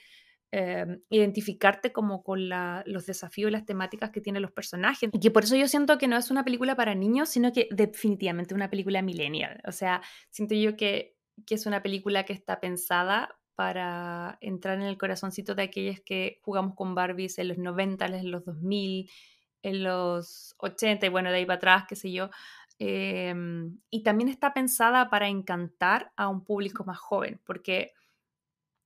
[0.53, 5.09] Em, identificarte como con los desafíos y las temáticas que tienen los personajes.
[5.13, 7.69] Y que por eso yo siento que no es una película para niños, sino que
[7.71, 9.61] definitivamente una película millennial.
[9.65, 11.17] O sea, siento yo que,
[11.49, 16.75] es una película que está pensada para entrar en el corazoncito de aquellas que jugamos
[16.75, 19.09] con Barbies en los 90, en los 2000,
[19.63, 22.29] en los 80 y bueno, de ahí para atrás, qué sé yo.
[22.81, 27.93] Em, y también está pensada para encantar a un público más joven, porque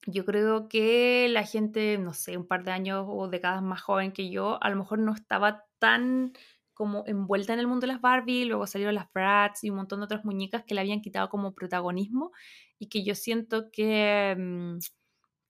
[0.06, 4.12] yo creo que la gente, no sé, un par de años o décadas más joven
[4.12, 6.32] que yo, a lo mejor no estaba tan
[6.74, 10.00] como envuelta en el mundo de las Barbie, luego salieron las Bratz y un montón
[10.00, 12.32] de otras muñecas que le habían quitado como protagonismo
[12.78, 14.78] y que yo siento que, mm,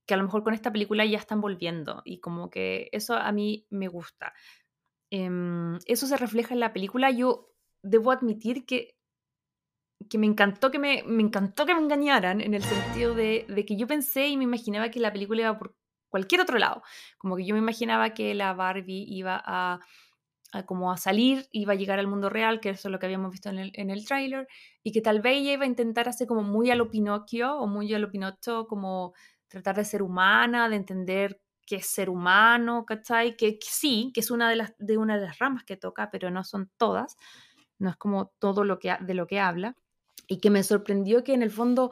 [0.06, 3.32] que a lo mejor con esta película ya están volviendo y como que eso a
[3.32, 4.34] mí me gusta.
[5.10, 7.10] Em, eso se refleja en la película.
[7.10, 7.50] Yo
[7.82, 8.96] debo admitir que
[10.08, 13.64] que me encantó que me, me encantó que me engañaran en el sentido de, de,
[13.64, 15.74] que yo pensé y me imaginaba que la película iba por
[16.08, 16.82] cualquier otro lado.
[17.18, 19.80] Como que yo me imaginaba que la Barbie iba a,
[20.52, 23.06] a como a salir, iba a llegar al mundo real, que eso es lo que
[23.06, 24.46] habíamos visto en el, en el tráiler,
[24.82, 27.66] y que tal vez ella iba a intentar hacer como muy a lo Pinocchio o
[27.66, 29.14] muy a lo Pinocho, como
[29.48, 33.36] tratar de ser humana, de entender qué es ser humano, ¿cachai?
[33.36, 36.10] Que, que sí, que es una de, las, de una de las ramas que toca,
[36.10, 37.16] pero no son todas,
[37.78, 39.76] no es como todo lo que, de lo que habla
[40.26, 41.90] y que me sorprendió que en el fondo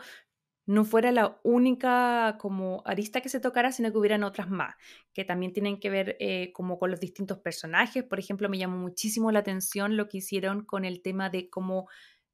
[0.67, 4.75] no fuera la única como arista que se tocara, sino que hubieran otras más,
[5.13, 8.05] que también tienen que ver eh, como con los distintos personajes.
[8.05, 11.89] Por ejemplo, me llamó muchísimo la atención lo que hicieron con el tema de cómo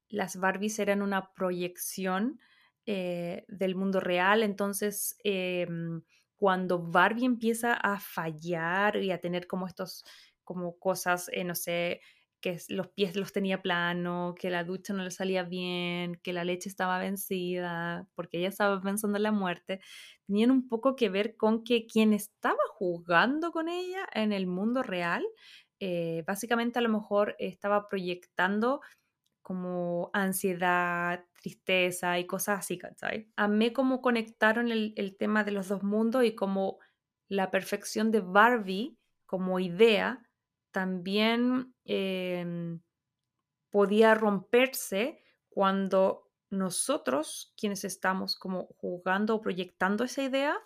[0.08, 2.38] las Barbies eran una proyección
[2.86, 4.42] eh, del mundo real.
[4.42, 6.02] Entonces, em,
[6.36, 10.04] cuando Barbie empieza a fallar y a tener como estos
[10.44, 12.00] como cosas, eh, no sé,
[12.40, 16.44] que los pies los tenía plano, que la ducha no le salía bien, que la
[16.44, 19.80] leche estaba vencida, porque ella estaba pensando en la muerte,
[20.26, 24.82] tenían un poco que ver con que quien estaba jugando con ella en el mundo
[24.82, 25.24] real,
[25.80, 28.80] eh, básicamente a lo mejor estaba proyectando
[29.42, 33.30] como ansiedad, tristeza y cosas así, ¿cachai?
[33.36, 36.78] Amé cómo conectaron el, el tema de los dos mundos y como
[37.28, 40.27] la perfección de Barbie como idea
[40.78, 42.80] también em,
[43.68, 50.56] podía romperse cuando nosotros, quienes estamos como jugando o proyectando esa idea,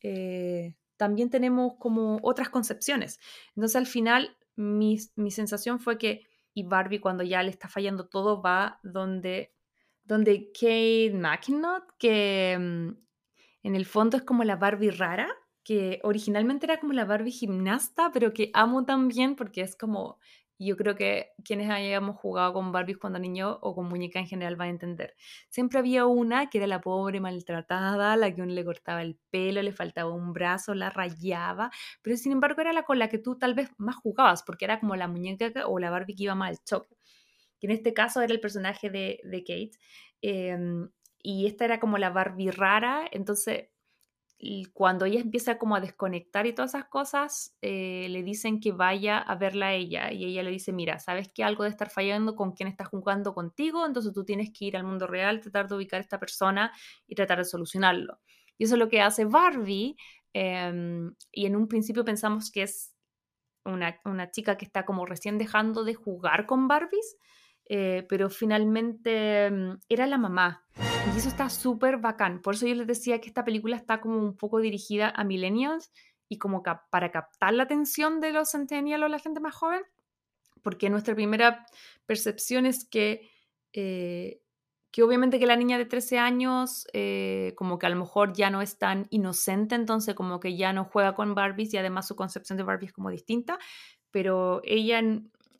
[0.00, 3.20] eh, también tenemos como otras concepciones.
[3.56, 8.08] Entonces al final mi, mi, sensación fue que, y Barbie cuando ya le está fallando
[8.08, 9.52] todo, va donde,
[10.02, 12.96] donde Kate McKinnon, que em,
[13.62, 15.28] en el fondo es como la Barbie rara,
[15.68, 20.18] que originalmente era como la Barbie gimnasta, pero que amo también porque es como,
[20.58, 24.56] yo creo que quienes hayamos jugado con Barbies cuando niño o con muñeca en general
[24.56, 25.14] van a entender.
[25.50, 29.60] Siempre había una que era la pobre maltratada, la que uno le cortaba el pelo,
[29.60, 33.36] le faltaba un brazo, la rayaba, pero sin embargo era la con la que tú
[33.36, 36.52] tal vez más jugabas, porque era como la muñeca o la Barbie que iba mal
[36.52, 36.96] al choque.
[37.60, 39.72] Que en este caso era el personaje de, de Kate.
[40.22, 40.88] Em,
[41.22, 43.68] y esta era como la Barbie rara, entonces
[44.72, 49.18] cuando ella empieza como a desconectar y todas esas cosas, eh, le dicen que vaya
[49.18, 52.36] a verla a ella y ella le dice, mira, sabes que algo de estar fallando
[52.36, 55.74] con quien está jugando contigo, entonces tú tienes que ir al mundo real, tratar de
[55.74, 56.72] ubicar a esta persona
[57.08, 58.20] y tratar de solucionarlo.
[58.58, 59.96] Y eso es lo que hace Barbie.
[60.32, 62.94] Em, y en un principio pensamos que es
[63.64, 67.16] una, una, chica que está como recién dejando de jugar con Barbies,
[67.68, 70.64] eh, pero finalmente em, era la mamá.
[71.14, 72.40] Y eso está súper bacán.
[72.40, 75.92] Por eso yo les decía que esta película está como un poco dirigida a millennials
[76.28, 79.82] y como para captar la atención de los centennials o la gente más joven,
[80.62, 81.66] porque nuestra primera
[82.06, 83.30] percepción es que,
[83.72, 84.40] eh,
[84.90, 88.50] que obviamente que la niña de 13 años eh, como que a lo mejor ya
[88.50, 92.16] no es tan inocente, entonces como que ya no juega con Barbies y además su
[92.16, 93.58] concepción de Barbie es como distinta,
[94.10, 95.02] pero ella,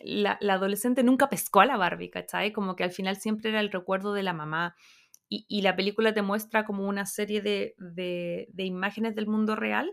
[0.01, 2.53] la, adolescente nunca pescó a la Barbie, ¿cachai?
[2.53, 4.77] Como que al final siempre era el recuerdo de la mamá.
[5.31, 7.75] Y, la película te muestra como una serie de,
[8.57, 9.93] imágenes del mundo real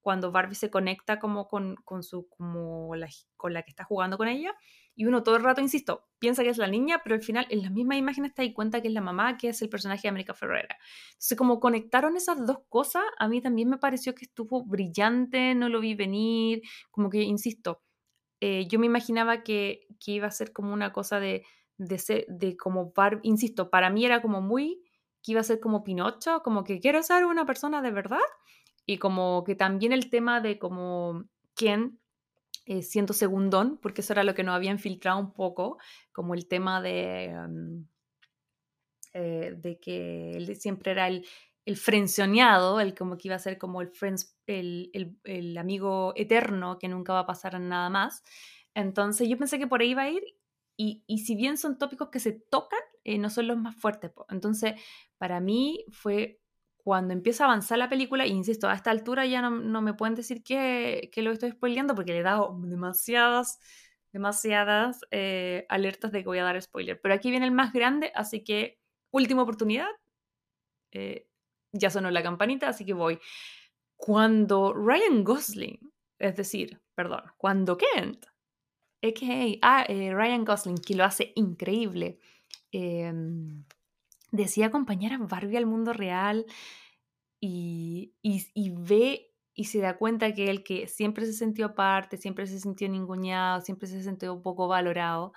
[0.00, 4.52] cuando Barbie se conecta como con, su, como la que está jugando con ella.
[4.94, 7.62] Y uno todo el rato, insisto, piensa que es la niña, pero al final en
[7.62, 10.08] las mismas imágenes te das cuenta que es la mamá, que es el personaje de
[10.08, 10.76] América Ferrera.
[11.12, 15.68] Entonces, como conectaron esas dos cosas, a mí también me pareció que estuvo brillante, no
[15.68, 17.82] lo vi venir, como que, insisto,
[18.44, 21.44] eh, yo me imaginaba que, que, iba a ser como una cosa de,
[21.78, 24.82] de, ser, de como insisto, para mí era como muy,
[25.22, 28.18] que iba a ser como Pinocho, como que quiero ser una persona de verdad,
[28.84, 31.24] y como que también el tema de como
[31.54, 32.00] quién
[32.66, 35.78] eh, siento segundón, porque eso era lo que nos habían filtrado un poco,
[36.10, 37.84] como el tema de, mm,
[39.14, 41.24] eh, de que él siempre era el,
[41.64, 44.90] el frencioneado, el como que iba a ser como el, friends, el,
[45.24, 48.22] el, amigo eterno que nunca va a pasar nada más.
[48.74, 50.22] Entonces yo pensé que por ahí iba a ir
[50.76, 54.12] y, y si bien son tópicos que se tocan, eh, no son los más fuertes.
[54.28, 54.74] Entonces
[55.18, 56.40] para mí fue
[56.84, 60.42] cuando empieza a avanzar la película, insisto, a esta altura ya no, me pueden decir
[60.42, 63.60] que, que, lo estoy spoileando porque le he dado demasiadas,
[64.12, 67.00] demasiadas eh, alertas de que voy a dar spoiler.
[67.00, 68.80] Pero aquí viene el más grande, así que
[69.12, 69.86] última oportunidad.
[70.90, 71.28] Eh,
[71.72, 73.18] ya sonó la campanita, así que voy.
[73.96, 75.78] Cuando Ryan Gosling,
[76.18, 78.26] es decir, perdón, cuando Kent,
[79.02, 79.58] a.k.a.
[79.62, 82.18] Ah, eh, Ryan Gosling, que lo hace increíble,
[82.70, 83.12] eh,
[84.32, 86.46] decía acompañar a Barbie al mundo real
[87.38, 92.46] y, y, ve y se da cuenta que él que siempre se sintió aparte, siempre
[92.46, 95.32] se sintió ninguneado, siempre se sintió poco valorado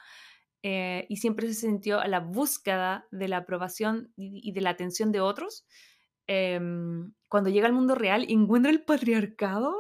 [0.64, 5.12] eh, y siempre se sintió a la búsqueda de la aprobación y, de la atención
[5.12, 5.66] de otros,
[6.28, 9.76] em, cuando llega al mundo real encuentra el patriarcado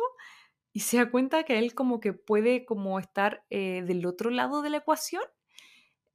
[0.73, 4.61] y se da cuenta que él como que puede como estar eh, del otro lado
[4.61, 5.23] de la ecuación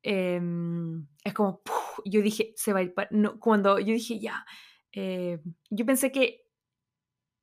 [0.03, 1.63] Em, es como,
[2.05, 4.47] yo dije, se va a ir, no, cuando yo dije, ya,
[4.93, 5.41] eh,
[5.71, 6.43] yo pensé que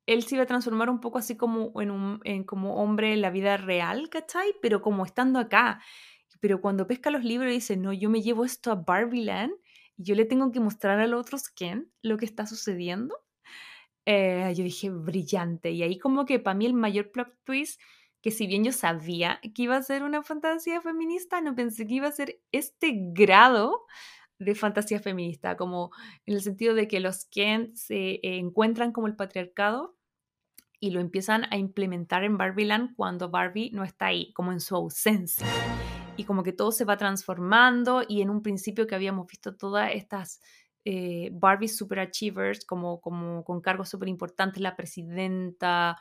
[0.06, 3.20] él se iba a transformar un poco así como en un en como hombre en
[3.20, 4.54] la vida real, ¿cachai?
[4.62, 5.82] Pero como estando acá.
[6.40, 9.52] Pero cuando pesca los libros y dice, no, yo me llevo esto a Barbie Land
[9.98, 13.14] yo le tengo que mostrar a los otros Ken lo que está sucediendo.
[14.06, 15.72] Eh, yo dije, brillante.
[15.72, 17.80] Y ahí como que para mí el mayor plot twist
[18.22, 21.94] que si bien yo sabía que iba a ser una fantasía feminista, no pensé que
[21.94, 23.86] iba a ser este grado
[24.38, 25.90] de fantasía feminista, como
[26.26, 29.96] en el sentido de que los Ken se encuentran como el patriarcado
[30.80, 34.76] y lo empiezan a implementar en Barbieland cuando Barbie no está ahí, como en su
[34.76, 35.46] ausencia.
[36.18, 39.94] Y como que todo se va transformando y en un principio que habíamos visto todas
[39.94, 40.40] estas
[40.84, 45.96] eh, Barbie superachievers como, como con cargos súper importantes, la presidenta,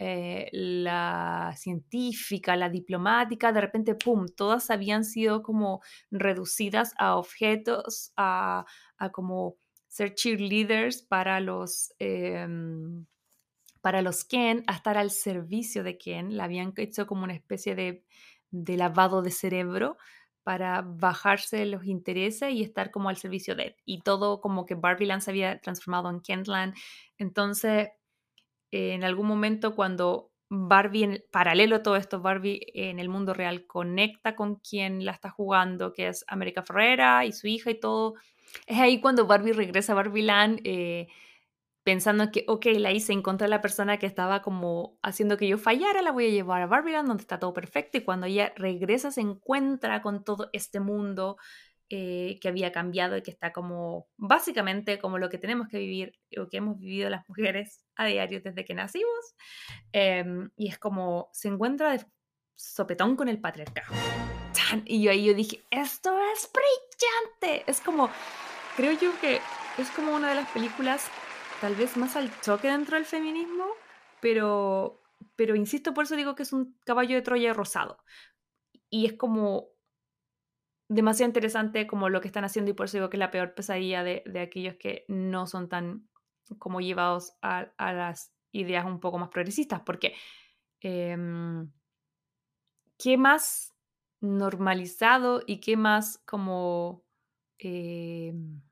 [0.00, 8.12] eh, la científica, la diplomática, de repente, ¡pum!, todas habían sido como reducidas a objetos,
[8.16, 8.64] a,
[9.12, 9.56] como
[9.88, 13.06] ser cheerleaders para los, em,
[13.80, 17.74] para los Ken, a estar al servicio de Ken, la habían hecho como una especie
[17.74, 18.04] de,
[18.50, 19.96] de lavado de cerebro
[20.42, 23.76] para bajarse los intereses y estar como al servicio de él.
[23.84, 26.74] Y todo como que Barbie Land se había transformado en Kentland.
[27.18, 27.90] Entonces,
[28.70, 33.66] en algún momento cuando Barbie, en paralelo a todo esto, Barbie en el mundo real
[33.66, 38.14] conecta con quien la está jugando, que es América Ferrera y su hija y todo.
[38.66, 41.08] Es ahí cuando Barbie regresa a Barbie Land eh,
[41.88, 45.48] pensando que, ok, la hice en contra de la persona que estaba como haciendo que
[45.48, 48.26] yo fallara, la voy a llevar a Barbie Land donde está todo perfecto y cuando
[48.26, 51.38] ella regresa se encuentra con todo este mundo
[51.88, 56.12] eh, que había cambiado y que está como básicamente como lo que tenemos que vivir
[56.38, 59.34] o que hemos vivido las mujeres a diario desde que nacimos.
[59.92, 62.04] Em, y es como se encuentra de
[62.54, 63.94] sopetón con el patriarcado.
[64.84, 67.64] Y yo ahí yo dije, esto es brillante.
[67.66, 68.10] Es como,
[68.76, 69.40] creo yo que
[69.78, 71.10] es como una de las películas
[71.60, 73.66] tal vez más al choque dentro del feminismo,
[74.20, 75.02] pero,
[75.36, 77.98] pero insisto, por eso digo que es un caballo de Troya rosado.
[78.90, 79.68] Y es como
[80.88, 83.54] demasiado interesante como lo que están haciendo y por eso digo que es la peor
[83.54, 86.08] pesadilla de, aquellos que no son tan
[86.58, 90.14] como llevados a, las ideas un poco más progresistas, porque
[90.80, 91.70] em,
[92.96, 93.74] ¿qué más
[94.20, 97.04] normalizado y qué más como
[97.58, 98.62] em,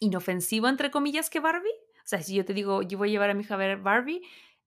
[0.00, 1.83] inofensivo, entre comillas, que Barbie?
[2.04, 3.78] O sea, si yo te digo, yo voy a llevar a mi hija a ver
[3.78, 4.22] Barbie,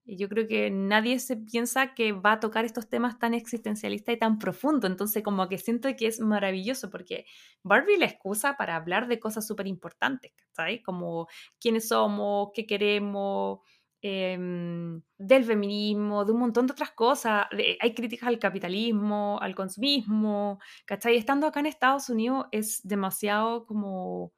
[0.05, 4.17] yo creo que nadie se piensa que va a tocar estos temas tan existencialistas y
[4.17, 4.89] tan profundos.
[4.89, 7.25] Entonces, como que siento que es maravilloso porque
[7.63, 10.81] Barbie la excusa para hablar de cosas súper importantes, ¿sabes?
[10.83, 11.27] Como
[11.59, 13.59] quiénes somos, qué queremos,
[14.01, 17.47] em, del feminismo, de un montón de otras cosas.
[17.81, 21.17] hay críticas al capitalismo, al consumismo, ¿cachai?
[21.17, 24.33] Estando acá en Estados Unidos es demasiado como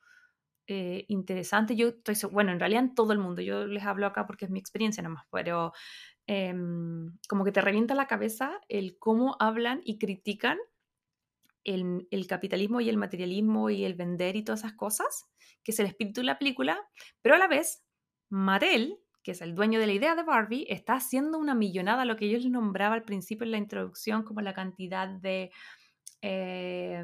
[0.72, 1.76] eh, interesante.
[1.76, 4.52] Yo estoy, bueno, en realidad en todo el mundo, yo les hablo acá porque es
[4.52, 5.74] mi experiencia nomás, pero
[6.28, 10.60] em, como que te revienta la cabeza el cómo hablan y critican
[11.64, 15.26] el, el, capitalismo y el materialismo y el vender y todas esas cosas,
[15.64, 16.80] que es el espíritu de la película,
[17.24, 17.84] pero a la vez,
[18.30, 22.16] Mattel, que es el dueño de la idea de Barbie, está haciendo una millonada, lo
[22.16, 25.50] que yo les nombraba al principio en la introducción, como la cantidad de...
[26.22, 27.04] Eh,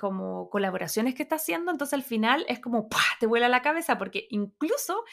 [0.00, 2.88] como colaboraciones que está haciendo, entonces al final es como
[3.20, 5.04] te vuela la cabeza porque incluso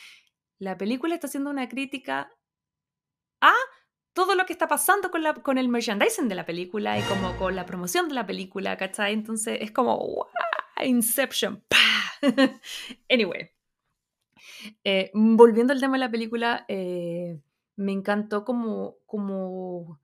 [0.59, 2.33] la película está haciendo una crítica
[3.41, 3.53] a
[4.13, 7.35] todo lo que está pasando con, la, con el merchandising de la película y como
[7.35, 9.13] con la promoción de la película, ¿cachai?
[9.13, 10.27] Entonces es como
[10.83, 11.63] Inception.
[13.09, 13.51] anyway,
[14.83, 17.39] eh, volviendo al tema de la película, eh,
[17.75, 19.99] me encantó como, como,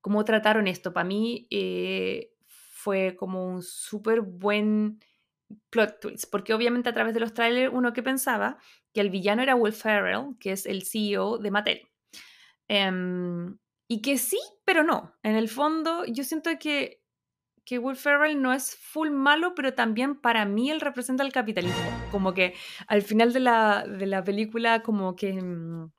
[0.00, 0.92] como trataron esto.
[0.92, 2.31] Para mí, eh,
[2.82, 4.98] fue como un súper buen
[5.70, 8.58] plot twist, porque obviamente a través de los trailers uno que pensaba
[8.92, 11.88] que el villano era Will Ferrell, que es el CEO de Mattel.
[12.68, 13.58] Em,
[13.88, 15.14] y que sí, pero no.
[15.22, 17.02] En el fondo, yo siento que,
[17.64, 21.82] que Will Ferrell no es full malo, pero también para mí él representa el capitalismo.
[22.10, 22.54] Como que
[22.88, 25.92] al final de la, de la película, como que mm,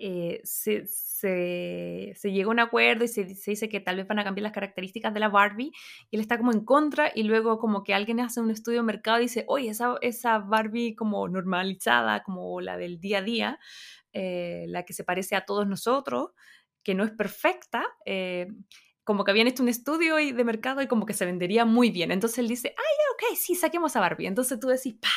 [0.00, 4.20] eh, se, se, se, llega a un acuerdo y se, dice que tal vez van
[4.20, 5.72] a cambiar las características de la Barbie
[6.08, 8.84] y él está como en contra y luego como que alguien hace un estudio de
[8.84, 13.58] mercado y dice, oye, esa, esa Barbie como normalizada, como la del día a día,
[14.12, 16.30] eh, la que se parece a todos nosotros,
[16.84, 18.46] que no es perfecta, eh,
[19.08, 22.12] como que habían hecho un estudio de mercado y como que se vendería muy bien.
[22.12, 24.26] Entonces él dice, ay, ok, sí, saquemos a Barbie.
[24.26, 25.08] Entonces tú decís, pa,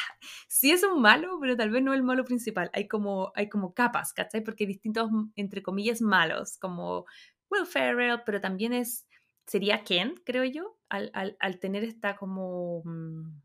[0.48, 2.70] sí es un malo, pero tal vez no el malo principal.
[2.72, 4.46] Hay como, hay como capas, ¿cachai?
[4.46, 7.04] Porque hay distintos, entre comillas, malos, como
[7.50, 9.10] Will Ferrell, pero también es,
[9.46, 13.42] sería Ken, creo yo, al, al, tener esta como, mm,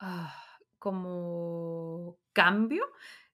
[0.00, 0.34] ah,
[0.80, 2.84] como cambio.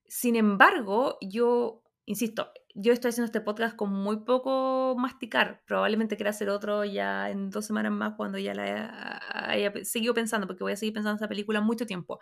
[0.05, 5.61] Sin embargo, yo, insisto, yo estoy haciendo este podcast con muy poco masticar.
[5.67, 10.47] Probablemente quiera hacer otro ya en dos semanas más cuando ya la haya seguido pensando,
[10.47, 12.19] porque voy a seguir pensando en esta película mucho tiempo.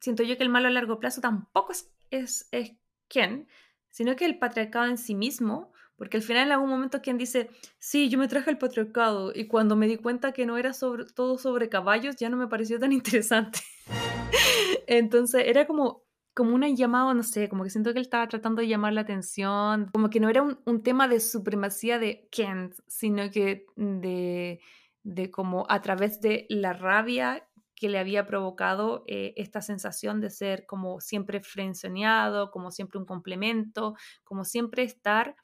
[0.00, 2.72] Siento yo que el malo a largo plazo tampoco es, es, es
[3.08, 3.46] Ken,
[3.90, 7.48] sino que el patriarcado en sí mismo, porque al final en algún momento Ken dice,
[7.78, 11.04] sí, yo me traje el patriarcado y cuando me di cuenta que no era sobre,
[11.04, 13.60] todo sobre caballos, ya no me pareció tan interesante.
[14.88, 16.05] Entonces era como
[16.36, 19.00] como una llamada, no sé, como que siento que él estaba tratando de llamar la
[19.00, 24.60] atención, como que no era un, tema de supremacía de Kent, sino que de,
[25.02, 30.28] de, como a través de la rabia que le había provocado eh, esta sensación de
[30.28, 35.36] ser como siempre frenzoneado, como siempre un complemento, como siempre estar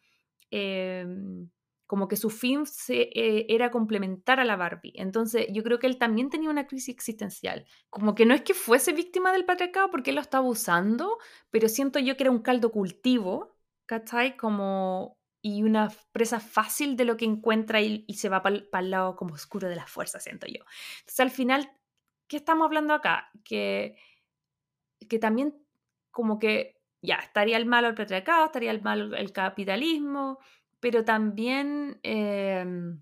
[0.51, 1.49] em,
[1.93, 4.95] como que su fin se, eh, era complementar a la Barbie.
[4.95, 7.67] Entonces yo creo que él también tenía una crisis existencial.
[7.91, 11.19] Como que no es que fuese víctima del patriarcado porque él lo estaba usando,
[11.51, 14.39] pero siento yo que era un caldo cultivo, ¿cachai?
[14.39, 19.15] Como y una presa fácil de lo que encuentra y, se va para el lado
[19.15, 20.65] como oscuro de la fuerza, siento yo.
[21.01, 21.73] Entonces al final,
[22.27, 23.31] ¿qué estamos hablando acá?
[23.45, 23.99] Que,
[25.11, 25.63] que también
[26.11, 30.39] como que ya, estaría el malo el patriarcado, estaría el malo el capitalismo,
[30.83, 33.01] pero también em,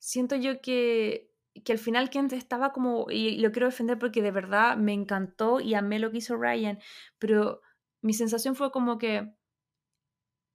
[0.00, 1.30] siento yo que,
[1.64, 5.60] que al final Kent estaba como, y lo quiero defender porque de verdad me encantó
[5.60, 6.80] y amé lo que hizo Ryan,
[7.20, 7.60] pero
[8.02, 9.32] mi sensación fue como que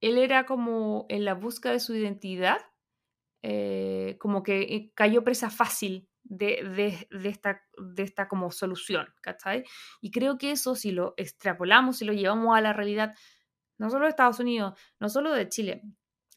[0.02, 2.58] él era como en la búsqueda de su identidad,
[3.42, 9.08] eh, como que eh, cayó presa fácil de, de, de, esta, de esta como solución,
[9.22, 9.64] ¿cachai?
[10.02, 13.14] Y creo que eso si lo extrapolamos, y lo llevamos a la realidad,
[13.78, 15.82] no solo de Estados Unidos, no solo de Chile,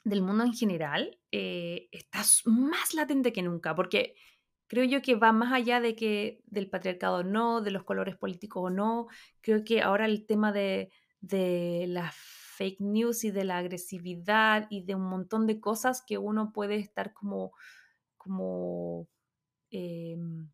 [0.04, 4.16] del mundo en general eh, está más latente que nunca, porque
[4.68, 8.18] creo yo que va más allá de que del patriarcado o no, de los colores
[8.18, 9.08] políticos o no.
[9.41, 10.91] Creo que ahora el tema de,
[11.22, 16.18] de las fake news y de la agresividad y de un montón de cosas que
[16.18, 17.51] uno puede estar como,
[18.18, 19.08] como,
[19.72, 20.49] em,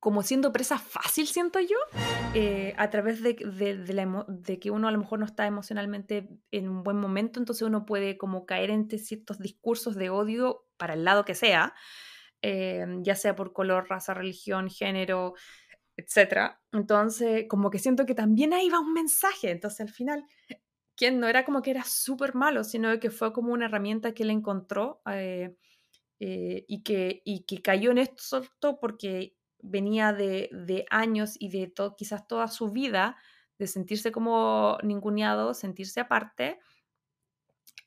[0.00, 1.76] como siendo presa fácil, siento yo.
[2.34, 6.82] eh, a través de, de, que uno a lo mejor no está emocionalmente en un
[6.82, 11.24] buen momento, entonces uno puede como caer en ciertos discursos de odio para el lado
[11.24, 11.74] que sea,
[12.42, 15.34] eh, ya sea por color, raza, religión, género,
[15.96, 16.58] etc.
[16.72, 20.24] Entonces, como que siento que también ahí va un mensaje, entonces al final
[20.98, 24.24] quien no era como que era súper malo, sino que fue como una herramienta que
[24.24, 25.54] él encontró eh,
[26.18, 28.42] eh, y, que, y que cayó en esto
[28.80, 33.16] porque venía de, de años y de todo, quizás toda su vida
[33.58, 36.58] de sentirse como ninguneado, sentirse aparte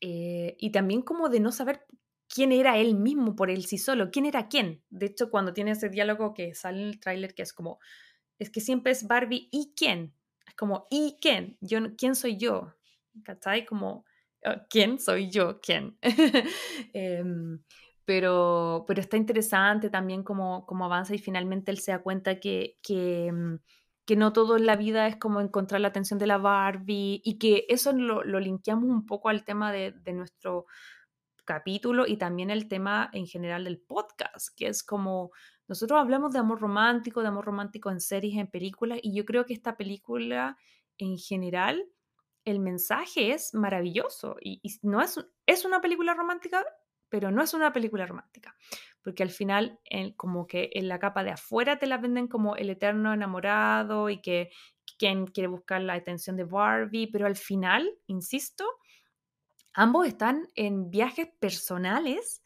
[0.01, 1.85] eh, y también como de no saber
[2.27, 4.83] quién era él mismo por él sí solo, quién era quién.
[4.89, 7.79] De hecho, cuando tiene ese diálogo que sale en el tráiler, que es como,
[8.39, 10.13] es que siempre es Barbie y quién.
[10.47, 11.57] Es como, ¿y quién?
[11.61, 12.73] Yo, ¿Quién soy yo?
[13.23, 13.65] ¿cachai?
[13.65, 14.05] Como,
[14.43, 15.59] ah, ¿quién soy yo?
[15.61, 15.97] ¿Quién?
[16.93, 17.61] Em,
[18.05, 22.77] pero, pero está interesante también cómo, cómo, avanza y finalmente él se da cuenta que,
[22.81, 23.55] que, mm,
[24.05, 27.37] que, no todo en la vida es como encontrar la atención de la Barbie y
[27.37, 30.65] que eso lo, lo linkeamos un poco al tema de, de nuestro
[31.45, 35.31] capítulo y también el tema en general del podcast, que es como
[35.67, 39.45] nosotros hablamos de amor romántico, de amor romántico en series, en películas, y yo creo
[39.45, 40.57] que esta película
[40.97, 41.85] en general
[42.45, 46.65] el mensaje es maravilloso y, no es, es una película romántica,
[47.11, 48.55] pero no es una película romántica,
[49.03, 49.79] porque al final
[50.15, 54.21] como que en la capa de afuera te la venden como el eterno enamorado y
[54.21, 54.49] que
[54.97, 58.65] quien quiere buscar la atención de Barbie, pero al final, insisto,
[59.73, 62.41] ambos están en viajes personales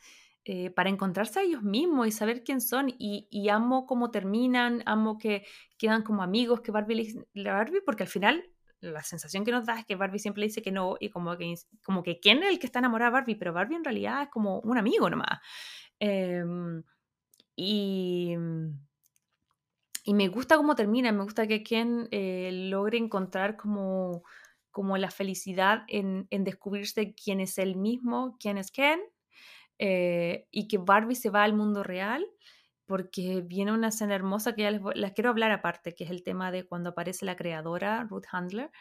[0.45, 4.82] eh, para encontrarse a ellos mismos y saber quién son y, y, amo cómo terminan,
[4.88, 5.45] amo que
[5.78, 8.43] quedan como amigos, que Barbie Barbie, porque al final
[8.92, 11.54] la sensación que nos da es que Barbie siempre dice que no y como que,
[11.84, 14.30] como que quién es el que está enamorado de Barbie, pero Barbie en realidad es
[14.30, 15.40] como un amigo nomás.
[16.00, 16.84] Em,
[17.56, 18.36] y,
[20.04, 24.24] y me gusta cómo termina, me gusta que Ken eh, logre encontrar como,
[24.72, 29.00] como la felicidad en, en, descubrirse quién es él mismo, quién es Ken,
[29.80, 32.26] eh, y que Barbie se va al mundo real
[32.86, 36.52] porque viene una escena hermosa que ya les, quiero hablar aparte, que es el tema
[36.52, 38.72] de cuando aparece la creadora, Ruth Handler.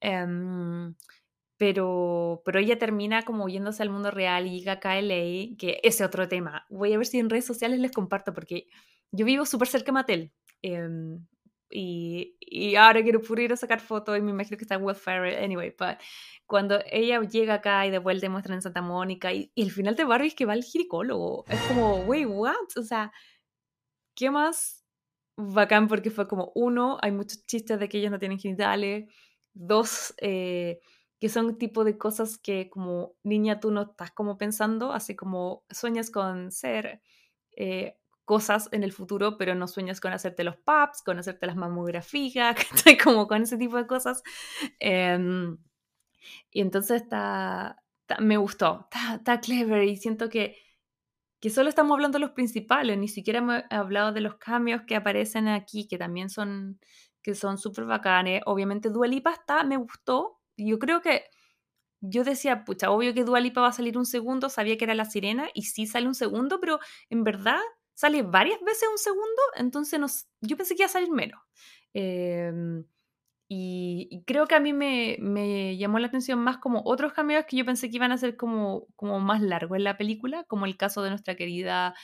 [0.00, 0.94] Em,
[1.56, 6.04] pero, pero ella termina como yéndose al mundo real y llega a KLA, que ese
[6.04, 6.66] otro tema.
[6.70, 8.66] Voy a ver si en redes sociales les comparto, porque
[9.12, 10.32] yo vivo súper cerca de Mattel.
[10.62, 11.26] Em,
[11.70, 15.42] y, y, ahora quiero ir a sacar fotos y me imagino que está Will Ferrell,
[15.42, 15.98] anyway, but
[16.46, 19.96] cuando ella llega acá y de vuelta muestra en Santa Mónica y, y el final
[19.96, 22.54] de Barbie es que va al ginecólogo, es como, wait, what?
[22.76, 23.10] O sea,
[24.14, 24.84] ¿Qué más?
[25.36, 29.08] Bacán porque fue como, uno, hay muchos chistes de que ellos no tienen genitales,
[29.54, 30.80] dos, eh,
[31.20, 35.64] que son tipo de cosas que como niña tú no estás como pensando, así como
[35.70, 37.00] sueñas con ser
[37.56, 41.56] eh, cosas en el futuro, pero no sueñas con hacerte los paps, con hacerte las
[41.56, 42.56] mamografías,
[43.04, 44.22] como con ese tipo de cosas.
[44.80, 45.58] Em,
[46.50, 47.82] y entonces está,
[48.20, 50.56] me gustó, está, está clever y siento que
[51.42, 54.94] que solo estamos hablando de los principales, ni siquiera hemos hablado de los cambios que
[54.94, 56.78] aparecen aquí, que también son
[57.20, 58.42] que son súper bacanes.
[58.46, 60.38] Obviamente Dualipa está, me gustó.
[60.56, 61.24] Yo creo que
[62.00, 65.04] yo decía, pucha, obvio que Dualipa va a salir un segundo, sabía que era la
[65.04, 66.78] sirena y sí sale un segundo, pero
[67.10, 67.60] en verdad
[67.94, 71.40] sale varias veces un segundo, entonces nos, yo pensé que iba a salir menos.
[71.92, 72.52] Eh,
[73.54, 77.56] y, creo que a mí me, me, llamó la atención más como otros cameos que
[77.56, 80.78] yo pensé que iban a ser como, como más largos en la película, como el
[80.78, 81.94] caso de nuestra querida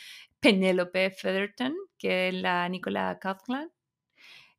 [0.40, 3.70] Penelope Featherton, que es la Nicola Coughlan,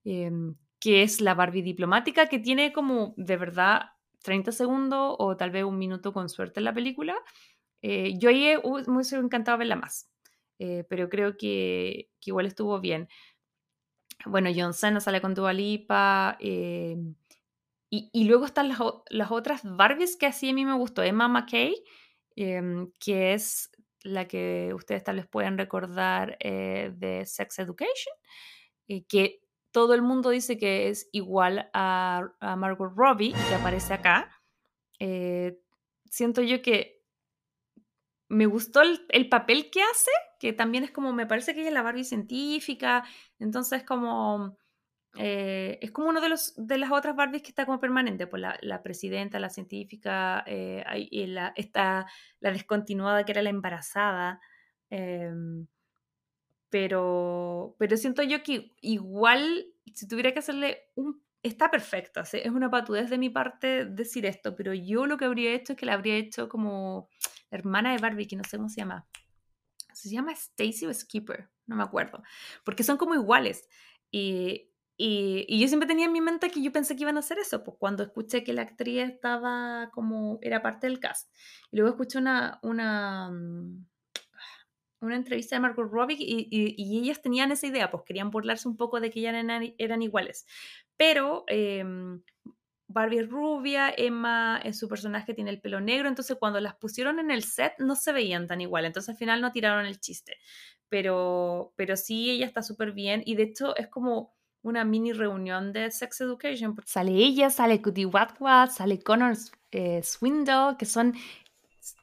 [0.04, 3.82] em, que es la Barbie diplomática, que tiene como de verdad
[4.24, 7.16] 30 segundos o tal vez un minuto con suerte en la película.
[7.84, 10.10] Eh, yo ahí me hubiese encantado verla más,
[10.58, 13.08] eh, pero creo que, que igual estuvo bien
[14.26, 16.38] bueno, John Cena sale con Dua Lipa.
[16.40, 16.98] Eh,
[17.92, 21.02] y, luego están las, otras Barbies que así a mí me gustó.
[21.02, 21.76] Emma McKay,
[22.36, 23.72] em, que es
[24.04, 28.14] la que ustedes tal vez pueden recordar eh, de Sex Education,
[28.88, 29.42] eh, que
[29.72, 34.30] todo el mundo dice que es igual a, a Margot Robbie, que aparece acá.
[36.12, 36.99] siento yo que
[38.30, 41.70] me gustó el, el papel que hace, que también es como, me parece que ella
[41.70, 43.04] es la Barbie científica,
[43.40, 44.58] entonces como,
[45.18, 48.42] eh, es como uno de, los, de las otras Barbies que está como permanente, pues
[48.42, 50.84] la, la presidenta, la científica, eh,
[51.28, 52.06] la, está
[52.40, 54.40] la descontinuada que era la embarazada,
[54.90, 55.68] em,
[56.70, 61.22] pero, pero siento yo que igual, si tuviera que hacerle un...
[61.42, 65.54] Está perfecta, es una patudez de mi parte decir esto, pero yo lo que habría
[65.54, 67.08] hecho es que la habría hecho como
[67.52, 69.08] hermana de Barbie, que no sé cómo se llama,
[69.94, 72.24] se llama Stacy o Skipper, no me acuerdo,
[72.64, 73.68] porque son como iguales.
[74.12, 77.40] Y, y, yo siempre tenía en mi mente que yo pensé que iban a hacer
[77.40, 81.34] eso, pues cuando escuché que la actriz estaba como, era parte del cast.
[81.72, 83.86] Y luego escuché una, una, mm,
[85.02, 88.76] una entrevista de Margot Robbie y, y, ellas tenían esa idea, pues querían burlarse un
[88.76, 90.46] poco de que ya eran, eran iguales.
[90.98, 92.22] Pero em,
[92.90, 97.20] Barbie es rubia, Emma en su personaje tiene el pelo negro, entonces cuando las pusieron
[97.20, 100.38] en el set no se veían tan igual, entonces al final no tiraron el chiste.
[100.90, 104.34] Pero, pero sí, ella está súper bien y de hecho es como
[104.64, 106.76] una mini reunión de Sex Education.
[106.84, 109.38] Sale ella, sale Cootie Watwat, sale Connor
[109.72, 111.14] eh, Swindle, que son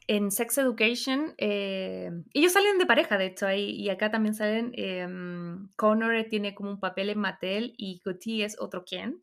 [0.07, 1.35] en Sex Education.
[1.37, 4.71] Eh, ellos salen de pareja, de hecho, ahí, y acá también salen.
[4.73, 9.21] Em, Connor tiene como un papel en Mattel y Cootie es otro Ken.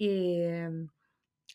[0.00, 0.88] Em,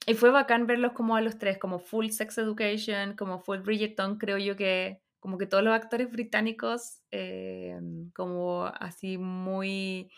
[0.07, 4.17] y fue bacán verlos como a los tres, como full Sex Education, como full Bridgerton,
[4.17, 10.11] creo yo que como que todos los actores británicos, em, como así muy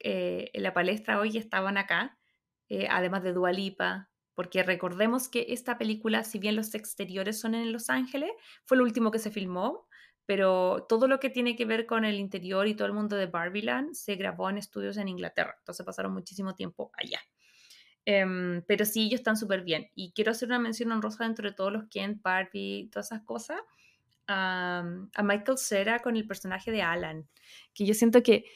[0.00, 2.18] eh, en la palestra hoy estaban acá,
[2.68, 7.72] eh, además de Dualipa, porque recordemos que esta película, si bien los exteriores son en
[7.72, 8.30] Los Ángeles,
[8.66, 9.88] fue lo último que se filmó,
[10.26, 13.26] pero todo lo que tiene que ver con el interior y todo el mundo de
[13.26, 17.20] Barbieland se grabó en estudios en Inglaterra, entonces pasaron muchísimo tiempo allá.
[18.06, 19.88] Em, pero sí, ellos están súper bien.
[19.94, 23.60] Y quiero hacer una mención honrosa dentro de todos los Ken, Barbie, todas esas cosas,
[24.26, 27.28] a Michael Cera con el personaje de Alan,
[27.74, 28.46] que yo siento que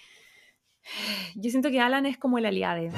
[1.36, 2.90] yo siento que Alan es como el aliade.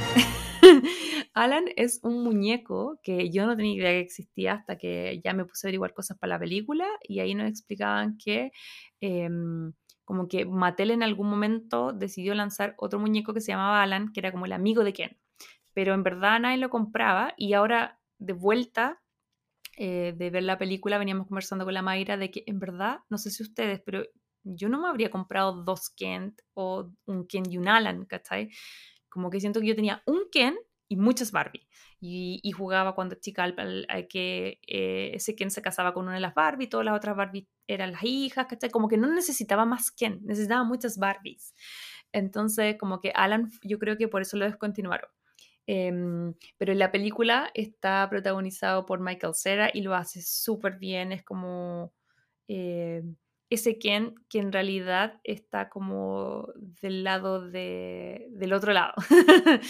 [1.35, 5.45] Alan es un muñeco que yo no tenía idea que existía hasta que ya me
[5.45, 8.53] puse a averiguar cosas para la película y ahí nos explicaban que
[9.01, 9.73] em,
[10.05, 14.21] como que Mattel en algún momento decidió lanzar otro muñeco que se llamaba Alan, que
[14.21, 15.17] era como el amigo de Ken.
[15.73, 19.01] Pero en verdad nadie lo compraba y ahora de vuelta
[19.77, 23.19] eh, de ver la película veníamos conversando con la Mayra de que en verdad, no
[23.19, 24.05] sé si ustedes, pero
[24.43, 28.51] yo no me habría comprado dos Kent o un Ken y un Alan, ¿cachai?
[29.09, 30.57] Como que siento que yo tenía un Ken
[30.89, 31.69] y muchas Barbie.
[32.03, 36.35] Y, jugaba cuando chica al, que eh, ese Ken se casaba con una de las
[36.35, 38.71] Barbie, todas las otras Barbie eran las hijas, ¿cachai?
[38.71, 41.55] Como que no necesitaba más Ken, necesitaba muchas Barbies.
[42.13, 45.11] Entonces, como que Alan, yo creo que por eso lo descontinuaron.
[45.73, 51.13] Em, pero en la película está protagonizado por Michael Cera y lo hace súper bien,
[51.13, 51.93] es como...
[52.49, 53.05] Eh,
[53.51, 58.95] ese Ken que en realidad está como del lado de, del otro lado.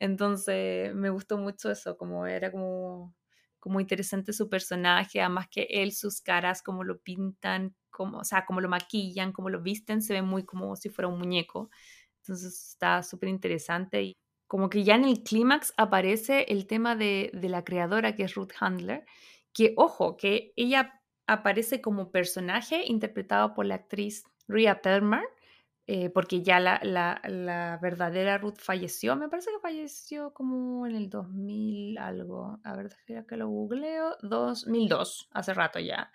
[0.00, 3.14] Entonces me gustó mucho eso, como era como,
[3.58, 8.44] como interesante su personaje, además que él, sus caras, como lo pintan, como, o sea,
[8.46, 11.70] como lo maquillan, como lo visten, se ve muy como si fuera un muñeco.
[12.22, 14.16] Entonces está súper interesante y
[14.46, 18.52] como que ya en el clímax aparece el tema de, la creadora que es Ruth
[18.60, 19.04] Handler,
[19.52, 25.24] que ojo, que ella aparece como personaje interpretado por la actriz Rhea Perlman,
[25.88, 31.98] eh, porque ya la, verdadera Ruth falleció, me parece que falleció como en el 2000
[31.98, 36.12] algo, a ver, que lo googleo, 2002, hace rato ya.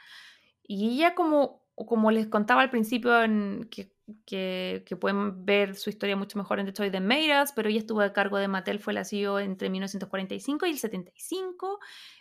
[0.63, 3.11] Y ella como, como les contaba al principio,
[3.69, 3.91] que
[4.25, 8.13] que, pueden ver su historia mucho mejor en Detroit de Meiras, pero ella estuvo a
[8.13, 11.79] cargo de Mattel, fue la CEO entre 1945 y el 75,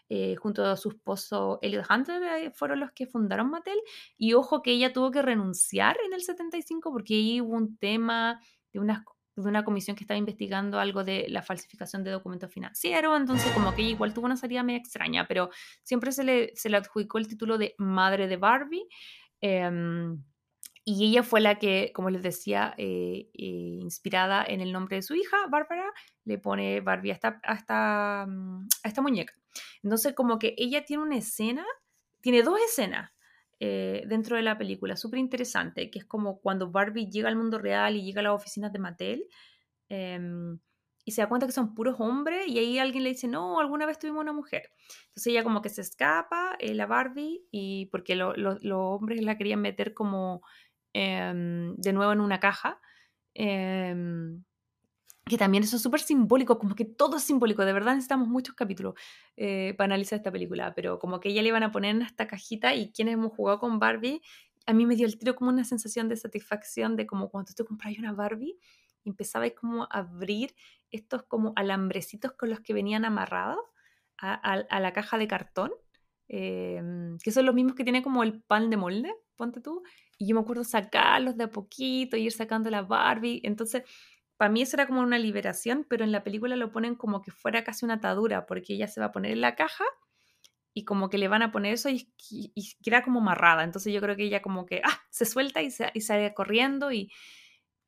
[0.08, 3.78] eh, junto a su esposo Elliot Hunter, eh, fueron los que fundaron Mattel,
[4.16, 8.40] y ojo que ella tuvo que renunciar en el 75 porque ahí hubo un tema
[8.72, 9.04] de una,
[9.36, 13.74] de una comisión que estaba investigando algo de la falsificación de documentos financieros, entonces como
[13.74, 15.50] que ella igual tuvo una salida medio extraña, pero
[15.82, 18.86] siempre se le, se le adjudicó el título de madre de Barbie.
[19.40, 20.22] Em,
[20.92, 25.02] y ella fue la que, como les decía, eh, eh, inspirada en el nombre de
[25.02, 25.84] su hija, Bárbara,
[26.24, 29.32] le pone Barbie a esta, a mm, esta, muñeca.
[29.84, 31.64] Entonces, como que ella tiene una escena,
[32.20, 33.12] tiene dos escenas
[33.60, 37.58] eh, dentro de la película, súper interesante, que es como cuando Barbie llega al mundo
[37.58, 39.28] real y llega a las oficinas de Mattel.
[39.88, 40.58] Em,
[41.04, 43.86] y se da cuenta que son puros hombres y ahí alguien le dice, no, alguna
[43.86, 44.72] vez tuvimos una mujer.
[45.08, 49.94] Entonces ella como que se escapa, la Barbie, y porque los hombres la querían meter
[49.94, 50.42] como
[50.92, 52.80] Em, de nuevo en una caja.
[53.34, 54.42] Em,
[55.26, 58.54] que también eso es súper simbólico, como que todo es simbólico, de verdad necesitamos muchos
[58.56, 58.94] capítulos
[59.36, 62.26] eh, para analizar esta película, pero como que ella le iban a poner en esta
[62.26, 64.22] cajita y quienes hemos jugado con Barbie,
[64.66, 67.64] a mí me dio el tiro como una sensación de satisfacción de como cuando tú
[67.64, 68.58] compras una Barbie
[69.04, 70.54] y empezabais como a abrir
[70.90, 73.60] estos como alambrecitos con los que venían amarrados
[74.18, 75.72] a, la caja de cartón,
[76.28, 79.82] em, que son los mismos que tiene como el pan de molde, ponte tú,
[80.20, 83.40] y yo me acuerdo sacarlos de a poquito, ir sacando la Barbie.
[83.42, 83.84] Entonces,
[84.36, 87.30] para mí eso era como una liberación, pero en la película lo ponen como que
[87.30, 89.84] fuera casi una atadura, porque ella se va a poner en la caja
[90.74, 92.12] y como que le van a poner eso y,
[92.82, 93.64] queda como amarrada.
[93.64, 97.10] Entonces yo creo que ella como que ah, se suelta y, sale corriendo y,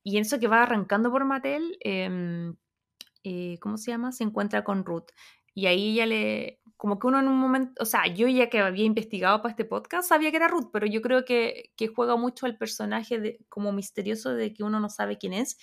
[0.02, 2.56] y eso que va arrancando por Mattel, em,
[3.24, 4.10] eh, ¿cómo se llama?
[4.12, 5.10] Se encuentra con Ruth.
[5.54, 8.58] Y ahí ella le, como que uno en un momento, o sea, yo ya que
[8.58, 12.16] había investigado para este podcast sabía que era Ruth, pero yo creo que, que juega
[12.16, 15.58] mucho el personaje de, como misterioso de que uno no sabe quién es.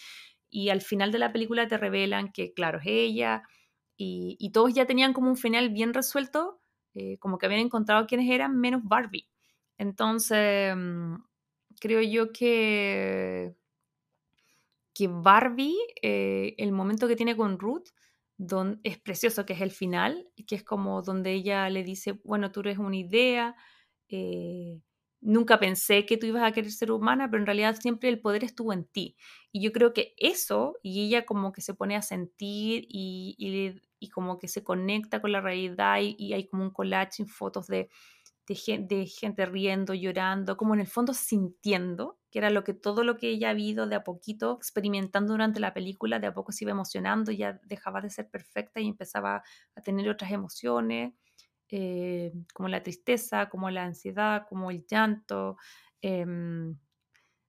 [0.49, 3.43] Y al final de la película te revelan que, claro, es ella.
[3.97, 6.61] Y, y todos ya tenían como un final bien resuelto,
[6.93, 9.27] eh, como que habían encontrado quiénes eran, menos Barbie.
[9.77, 11.15] Entonces, mm,
[11.79, 13.55] creo yo que,
[14.93, 17.89] que Barbie, eh, el momento que tiene con Ruth,
[18.39, 22.51] don, es precioso, que es el final, que es como donde ella le dice, bueno,
[22.51, 23.55] tú eres una idea,
[24.07, 24.79] eh,
[25.19, 28.45] nunca pensé que tú ibas a querer ser humana, pero en realidad siempre el poder
[28.45, 29.17] estuvo en ti.
[29.51, 33.35] Y yo creo que eso, y ella como que se pone a sentir y,
[33.99, 37.27] y, como que se conecta con la realidad y, y hay como un collage en
[37.27, 37.89] fotos de
[38.49, 43.17] de, gente riendo, llorando, como en el fondo sintiendo, que era lo que todo lo
[43.17, 46.63] que ella ha vivido de a poquito, experimentando durante la película, de a poco se
[46.63, 49.43] iba emocionando, ya dejaba de ser perfecta y empezaba
[49.75, 51.13] a tener otras emociones,
[51.69, 55.57] eh, como la tristeza, como la ansiedad, como el llanto.
[56.01, 56.77] Em,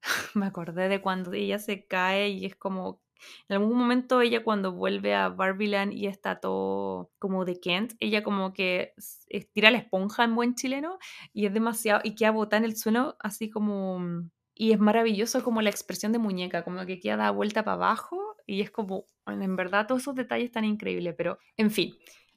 [0.34, 3.02] me acordé de cuando ella se cae y es como
[3.48, 8.22] en algún momento ella cuando vuelve a Barbiland y está todo como de Kent, ella
[8.22, 8.94] como que
[9.28, 10.98] estira la esponja en buen chileno
[11.32, 14.00] y es demasiado, y queda botada en el suelo así como...
[14.54, 18.36] Y es maravilloso como la expresión de muñeca, como que queda da vuelta para abajo
[18.46, 21.94] y es como, en verdad todos esos detalles están increíbles, pero en fin,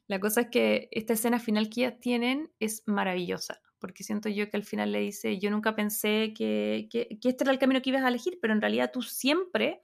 [0.08, 4.50] la cosa es que esta escena final que ellas tienen es maravillosa, porque siento yo
[4.50, 7.82] que al final le dice, yo nunca pensé que, que, que este era el camino
[7.82, 9.82] que ibas a elegir, pero en realidad tú siempre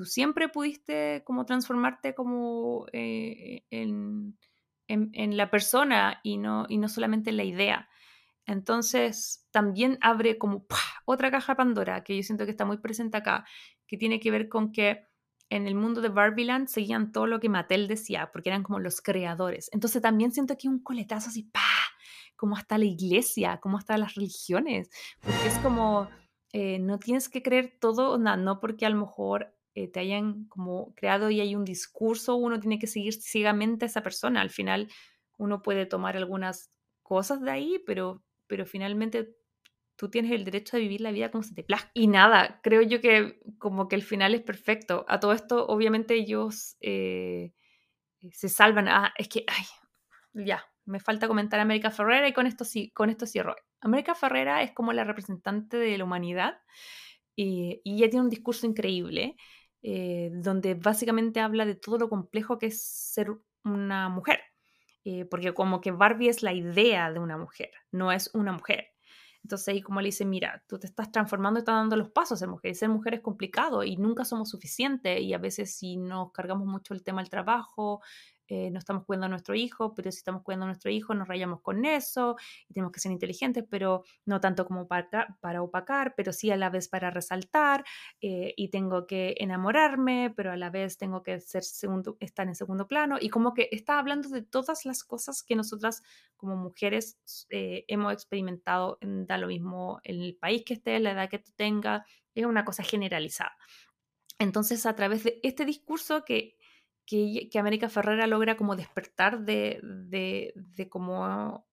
[0.00, 4.34] tú siempre pudiste como transformarte como eh, en,
[4.88, 7.86] en, la persona y no, y no solamente en la idea.
[8.46, 10.64] Entonces también abre como
[11.04, 13.44] otra caja Pandora que yo siento que está muy presente acá,
[13.86, 15.06] que tiene que ver con que
[15.50, 19.02] en el mundo de Barbieland seguían todo lo que Mattel decía, porque eran como los
[19.02, 19.68] creadores.
[19.70, 21.60] Entonces también siento que un coletazo así, ¡pa!
[22.36, 24.88] como hasta la iglesia, como hasta las religiones,
[25.20, 26.08] porque es como,
[26.54, 30.46] eh, no tienes que creer todo, no, no porque a lo mejor eh, te hayan
[30.46, 34.40] como creado y hay un discurso, uno tiene que seguir ciegamente a esa persona.
[34.40, 34.88] Al final
[35.38, 36.70] uno puede tomar algunas
[37.02, 39.36] cosas de ahí, pero, pero finalmente
[39.96, 41.90] tú tienes el derecho de vivir la vida como se te plazca.
[41.94, 45.04] Y nada, creo yo que como que el final es perfecto.
[45.08, 47.52] A todo esto, obviamente ellos eh,
[48.32, 48.88] se salvan.
[48.88, 49.64] Ah, es que, ay,
[50.44, 53.56] ya, me falta comentar a América Ferrera y con esto, sí, con esto cierro.
[53.80, 56.58] América Ferrera es como la representante de la humanidad
[57.36, 59.36] eh, y ella tiene un discurso increíble.
[59.82, 64.40] Eh, donde básicamente habla de todo lo complejo que es ser una mujer,
[65.04, 68.88] eh, porque como que Barbie es la idea de una mujer, no es una mujer.
[69.42, 72.40] Entonces ahí como le dice, mira, tú te estás transformando estás dando los pasos a
[72.40, 72.72] ser mujer.
[72.72, 75.20] Y ser mujer es complicado y nunca somos suficientes.
[75.20, 78.02] Y a veces si nos cargamos mucho el tema del trabajo,
[78.50, 81.28] eh, no estamos cuidando a nuestro hijo, pero si estamos cuidando a nuestro hijo nos
[81.28, 82.34] rayamos con eso
[82.68, 86.56] y tenemos que ser inteligentes, pero no tanto como para, para opacar, pero sí a
[86.56, 87.84] la vez para resaltar
[88.20, 92.56] eh, y tengo que enamorarme, pero a la vez tengo que ser segundo, estar en
[92.56, 96.02] segundo plano y como que está hablando de todas las cosas que nosotras
[96.36, 97.20] como mujeres
[97.50, 101.52] eh, hemos experimentado, da lo mismo en el país que estés, la edad que tú
[101.54, 102.02] tengas,
[102.34, 103.56] es una cosa generalizada.
[104.40, 106.56] Entonces, a través de este discurso que
[107.10, 111.66] que, América Ferrera logra como despertar de, de, como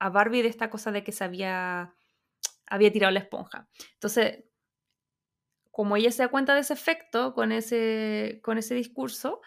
[0.00, 1.94] a Barbie de esta cosa de que se había,
[2.66, 3.68] había tirado la esponja.
[3.94, 4.44] Entonces,
[5.70, 9.40] como ella se da cuenta de ese efecto con ese, con ese discurso,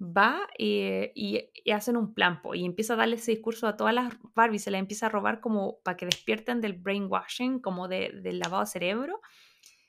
[0.00, 4.14] va y, y, hacen un plan y empieza a darle ese discurso a todas las
[4.34, 8.38] Barbies, se la empieza a robar como para que despierten del brainwashing, como de, del
[8.38, 9.20] lavado de cerebro.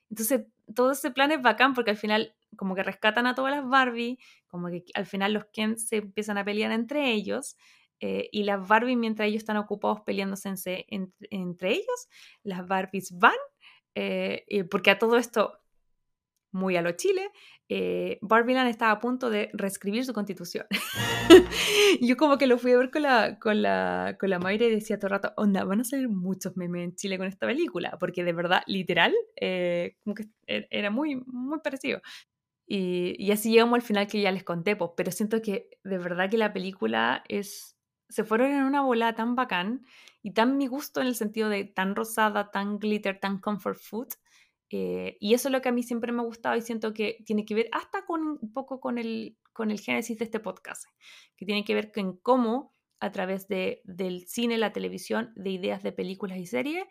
[0.09, 3.67] Entonces, todo ese plan es bacán porque al final como que rescatan a todas las
[3.67, 4.19] Barbie,
[4.55, 7.57] como que al final los Ken se empiezan a pelear entre ellos,
[7.99, 12.09] eh, y las Barbie, mientras ellos están ocupados peleándose entre ellos,
[12.43, 13.35] las Barbies van,
[13.95, 15.59] eh, porque a todo esto,
[16.51, 17.31] muy a lo Chile,
[17.67, 20.65] eh, Barbieland estaba a punto de reescribir su constitución.
[22.01, 24.71] yo como que lo fui a ver con la, con la, con la Mayra y
[24.71, 27.97] decía todo el rato, onda, van a salir muchos memes en Chile con esta película,
[27.99, 29.13] porque de verdad, literal,
[30.03, 32.01] como que e-, era muy, muy parecido.
[32.67, 36.29] Y, así llegamos al final que ya les conté, pues, pero siento que de verdad
[36.29, 37.77] que la película es...
[38.09, 39.83] Se fueron en una bola tan bacán
[40.21, 44.09] y tan mi gusto en el sentido de tan rosada, tan glitter, tan comfort food.
[44.69, 47.17] Eh, y eso es lo que a mí siempre me ha gustado y siento que
[47.25, 50.85] tiene que ver hasta con un poco con el, con el génesis de este podcast,
[51.35, 55.83] que tiene que ver con cómo a través de, del cine, la televisión, de ideas
[55.83, 56.85] de películas y series,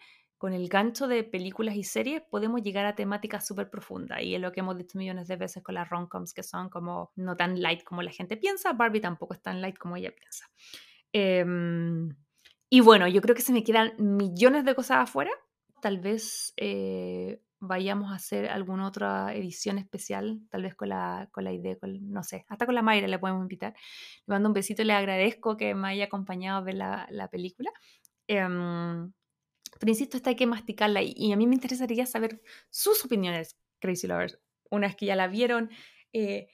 [0.45, 4.41] con el gancho de películas y series podemos llegar a temáticas súper profundas y es
[4.43, 7.63] lo que hemos dicho millones de veces con las romcoms que son como no tan
[7.63, 10.45] light como la gente piensa, Barbie tampoco es tan light como ella piensa.
[11.15, 12.15] Em,
[12.69, 15.31] y bueno, yo creo que se me quedan millones de cosas afuera,
[15.81, 21.45] tal vez eh, vayamos a hacer alguna otra edición especial, tal vez con la, con
[21.45, 23.73] la idea, no sé, hasta con la Mayra le podemos invitar.
[24.27, 27.71] Le mando un besito le agradezco que me haya acompañado a ver la, la película.
[28.27, 29.11] Em,
[29.79, 34.07] pero insisto, esta hay que masticarla y, a mí me interesaría saber sus opiniones, Crazy
[34.07, 34.39] Lovers.
[34.71, 35.71] Una vez que ya la vieron,
[36.13, 36.49] eh,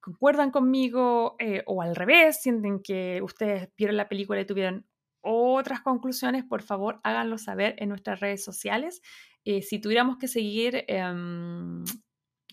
[0.00, 2.40] ¿concuerdan conmigo eh, o al revés?
[2.42, 4.86] ¿Sienten que ustedes vieron la película y tuvieron
[5.20, 6.44] otras conclusiones?
[6.44, 9.02] Por favor, háganlo saber en nuestras redes sociales.
[9.44, 11.84] Eh, si tuviéramos que seguir em,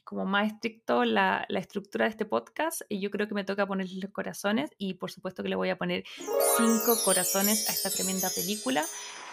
[0.03, 4.01] como más estricto la, la, estructura de este podcast, yo creo que me toca ponerle
[4.01, 6.03] los corazones y por supuesto que le voy a poner
[6.57, 8.83] cinco corazones a esta tremenda película.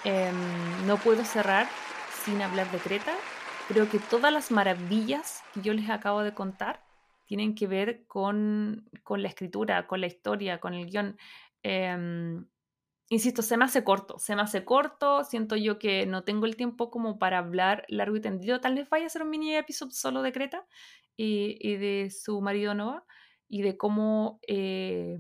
[0.05, 1.67] Em, no puedo cerrar
[2.25, 3.15] sin hablar de Creta.
[3.69, 6.85] Creo que todas las maravillas que yo les acabo de contar
[7.27, 11.19] tienen que ver con, con la escritura, con la historia, con el guion.
[11.63, 12.47] Em,
[13.11, 16.57] insisto, se me hace corto, se me hace corto, siento yo que no tengo el
[16.57, 19.93] tiempo como para hablar largo y tendido, tal vez vaya a ser un mini episodio
[19.93, 20.67] solo de Creta
[21.17, 23.05] y, de su marido Noah
[23.49, 25.19] y de cómo eh,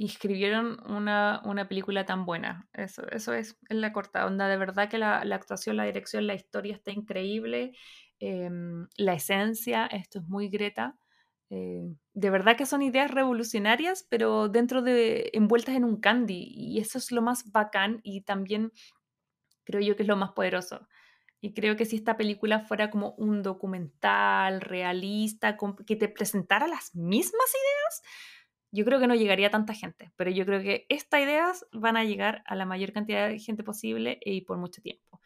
[0.00, 2.68] y escribieron una, una, película tan buena.
[2.72, 4.46] Eso, eso es, en la corta onda.
[4.46, 7.72] De verdad que la, la actuación, la dirección, la historia está increíble.
[8.20, 10.96] Em, la esencia, esto es muy Greta.
[11.50, 16.44] Eh, de verdad que son ideas revolucionarias, pero dentro de, envueltas en un candy.
[16.48, 18.70] Y eso es lo más bacán y también
[19.64, 20.86] creo yo que es lo más poderoso.
[21.40, 26.94] Y creo que si esta película fuera como un documental realista, que te presentara las
[26.94, 28.02] mismas ideas,
[28.70, 31.96] yo creo que no llegaría a tanta gente, pero yo creo que estas ideas van
[31.96, 35.20] a llegar a la mayor cantidad de gente posible y por mucho tiempo.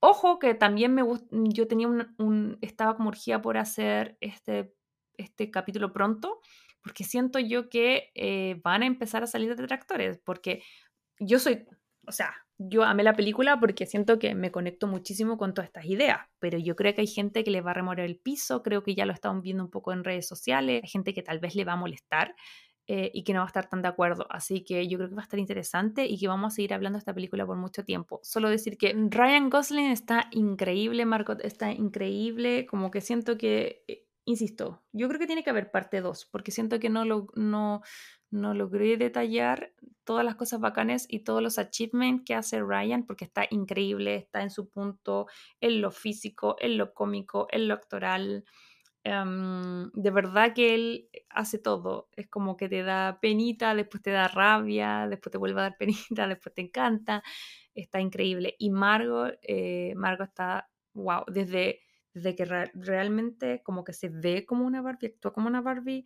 [0.00, 4.74] Ojo que también me yo tenía un, estaba como urgida por hacer este,
[5.18, 6.40] este capítulo pronto,
[6.82, 10.62] porque siento yo que eh, van a empezar a salir detractores, porque
[11.18, 11.66] yo soy,
[12.06, 15.86] o sea, yo amé la película porque siento que me conecto muchísimo con todas estas
[15.86, 18.82] ideas, pero yo creo que hay gente que le va a remover el piso, creo
[18.82, 21.54] que ya lo estamos viendo un poco en redes sociales, hay gente que tal vez
[21.54, 22.34] le va a molestar,
[22.92, 24.26] eh, y que no va a estar tan de acuerdo.
[24.30, 26.96] Así que yo creo que va a estar interesante y que vamos a seguir hablando
[26.96, 28.18] de esta película por mucho tiempo.
[28.24, 34.08] Solo decir que Ryan Gosling está increíble, Margot está increíble, como que siento que, eh,
[34.24, 37.82] insisto, yo creo que tiene que haber parte 2, porque siento que no, lo, no,
[38.32, 39.72] no logré detallar
[40.02, 44.42] todas las cosas bacanes y todos los achievements que hace Ryan, porque está increíble, está
[44.42, 45.28] en su punto
[45.60, 48.44] en lo físico, en lo cómico, en lo actoral.
[49.02, 52.08] Em, de verdad que él hace todo.
[52.16, 55.76] Es como que te da penita, después te da rabia, después te vuelve a dar
[55.78, 57.22] penita, después te encanta.
[57.74, 58.56] Está increíble.
[58.58, 61.80] Y Margot, eh, Margot está, wow, desde,
[62.12, 66.04] desde que realmente como que se ve como una Barbie, actúa como una Barbie.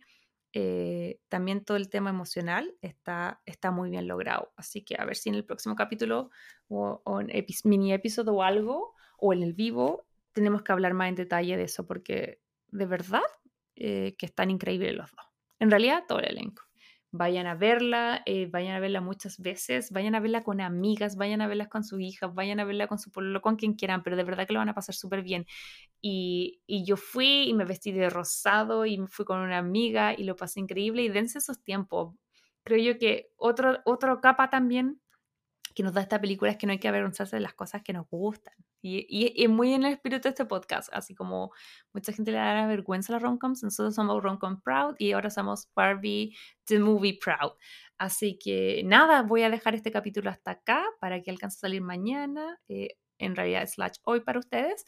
[0.53, 4.53] Eh, también todo el tema emocional está, está muy bien logrado.
[4.55, 6.29] Así que a ver si en el próximo capítulo
[6.69, 7.29] o, o en
[7.65, 11.63] mini episodio o algo, o en el vivo, tenemos que hablar más en detalle de
[11.63, 12.39] eso, porque
[12.75, 13.21] de verdad
[13.75, 15.25] eh, que están increíbles los dos.
[15.59, 16.63] En realidad, todo el elenco.
[17.11, 21.41] Vayan a verla, eh, vayan a verla muchas veces, vayan a verla con amigas, vayan
[21.41, 24.17] a verla con su hija, vayan a verla con su pueblo, con quien quieran, pero
[24.17, 25.45] de verdad que lo van a pasar súper bien.
[26.01, 30.25] Y, y, yo fui y me vestí de rosado y fui con una amiga y
[30.25, 32.15] lo pasé increíble y dense esos tiempos.
[32.63, 34.99] Creo yo que otro, otro capa también
[35.73, 37.93] que nos da esta película es que no hay que avergonzarse de las cosas que
[37.93, 38.53] nos gustan.
[38.87, 41.51] Y, muy en el espíritu de este podcast, así como
[41.93, 45.69] mucha gente le da vergüenza a las romcoms, nosotros somos romcom proud y ahora somos
[45.75, 47.53] Barbie the movie proud.
[47.97, 51.81] Así que nada, voy a dejar este capítulo hasta acá para que alcance a salir
[51.81, 52.59] mañana.
[52.67, 54.85] Eh, en realidad slash hoy para ustedes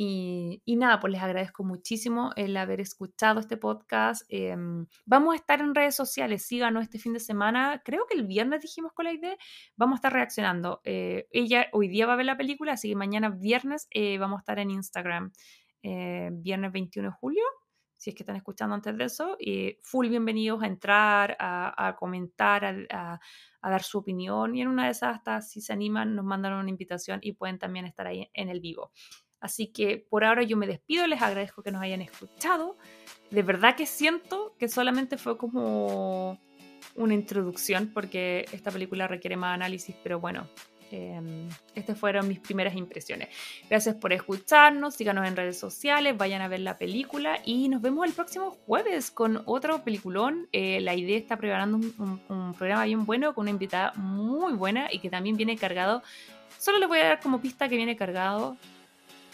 [0.00, 4.22] y, nada, pues les agradezco muchísimo el haber escuchado este podcast.
[4.28, 7.82] Em, vamos a estar en redes sociales, síganos este fin de semana.
[7.84, 9.36] Creo que el viernes dijimos con la idea,
[9.76, 10.80] vamos a estar reaccionando.
[10.84, 14.36] Eh, ella hoy día va a ver la película, así que mañana viernes eh, vamos
[14.36, 15.32] a estar en Instagram,
[15.82, 17.42] eh, viernes 21 de julio.
[17.96, 22.64] Si es que están escuchando antes de eso, y full bienvenidos a entrar, a, comentar,
[22.64, 23.18] a,
[23.60, 24.54] a dar su opinión.
[24.54, 27.58] Y en una de esas, hasta si se animan, nos mandan una invitación y pueden
[27.58, 28.92] también estar ahí en el vivo.
[29.40, 32.76] Así que por ahora yo me despido, les agradezco que nos hayan escuchado.
[33.30, 36.40] De verdad que siento que solamente fue como
[36.94, 40.48] una introducción porque esta película requiere más análisis, pero bueno,
[40.90, 43.28] Em, estas fueron mis primeras impresiones.
[43.68, 48.06] Gracias por escucharnos, síganos en redes sociales, vayan a ver la película y nos vemos
[48.06, 50.48] el próximo jueves con otro peliculón.
[50.52, 55.00] Eh, la idea está preparando un, programa bien bueno con una invitada muy buena y
[55.00, 56.02] que también viene cargado,
[56.58, 58.56] solo les voy a dar como pista que viene cargado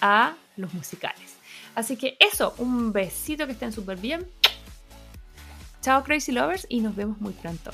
[0.04, 1.36] a los musicales.
[1.74, 4.28] Así que eso, un besito que estén súper bien.
[5.80, 7.70] Chao Crazy Lovers y nos vemos muy pronto.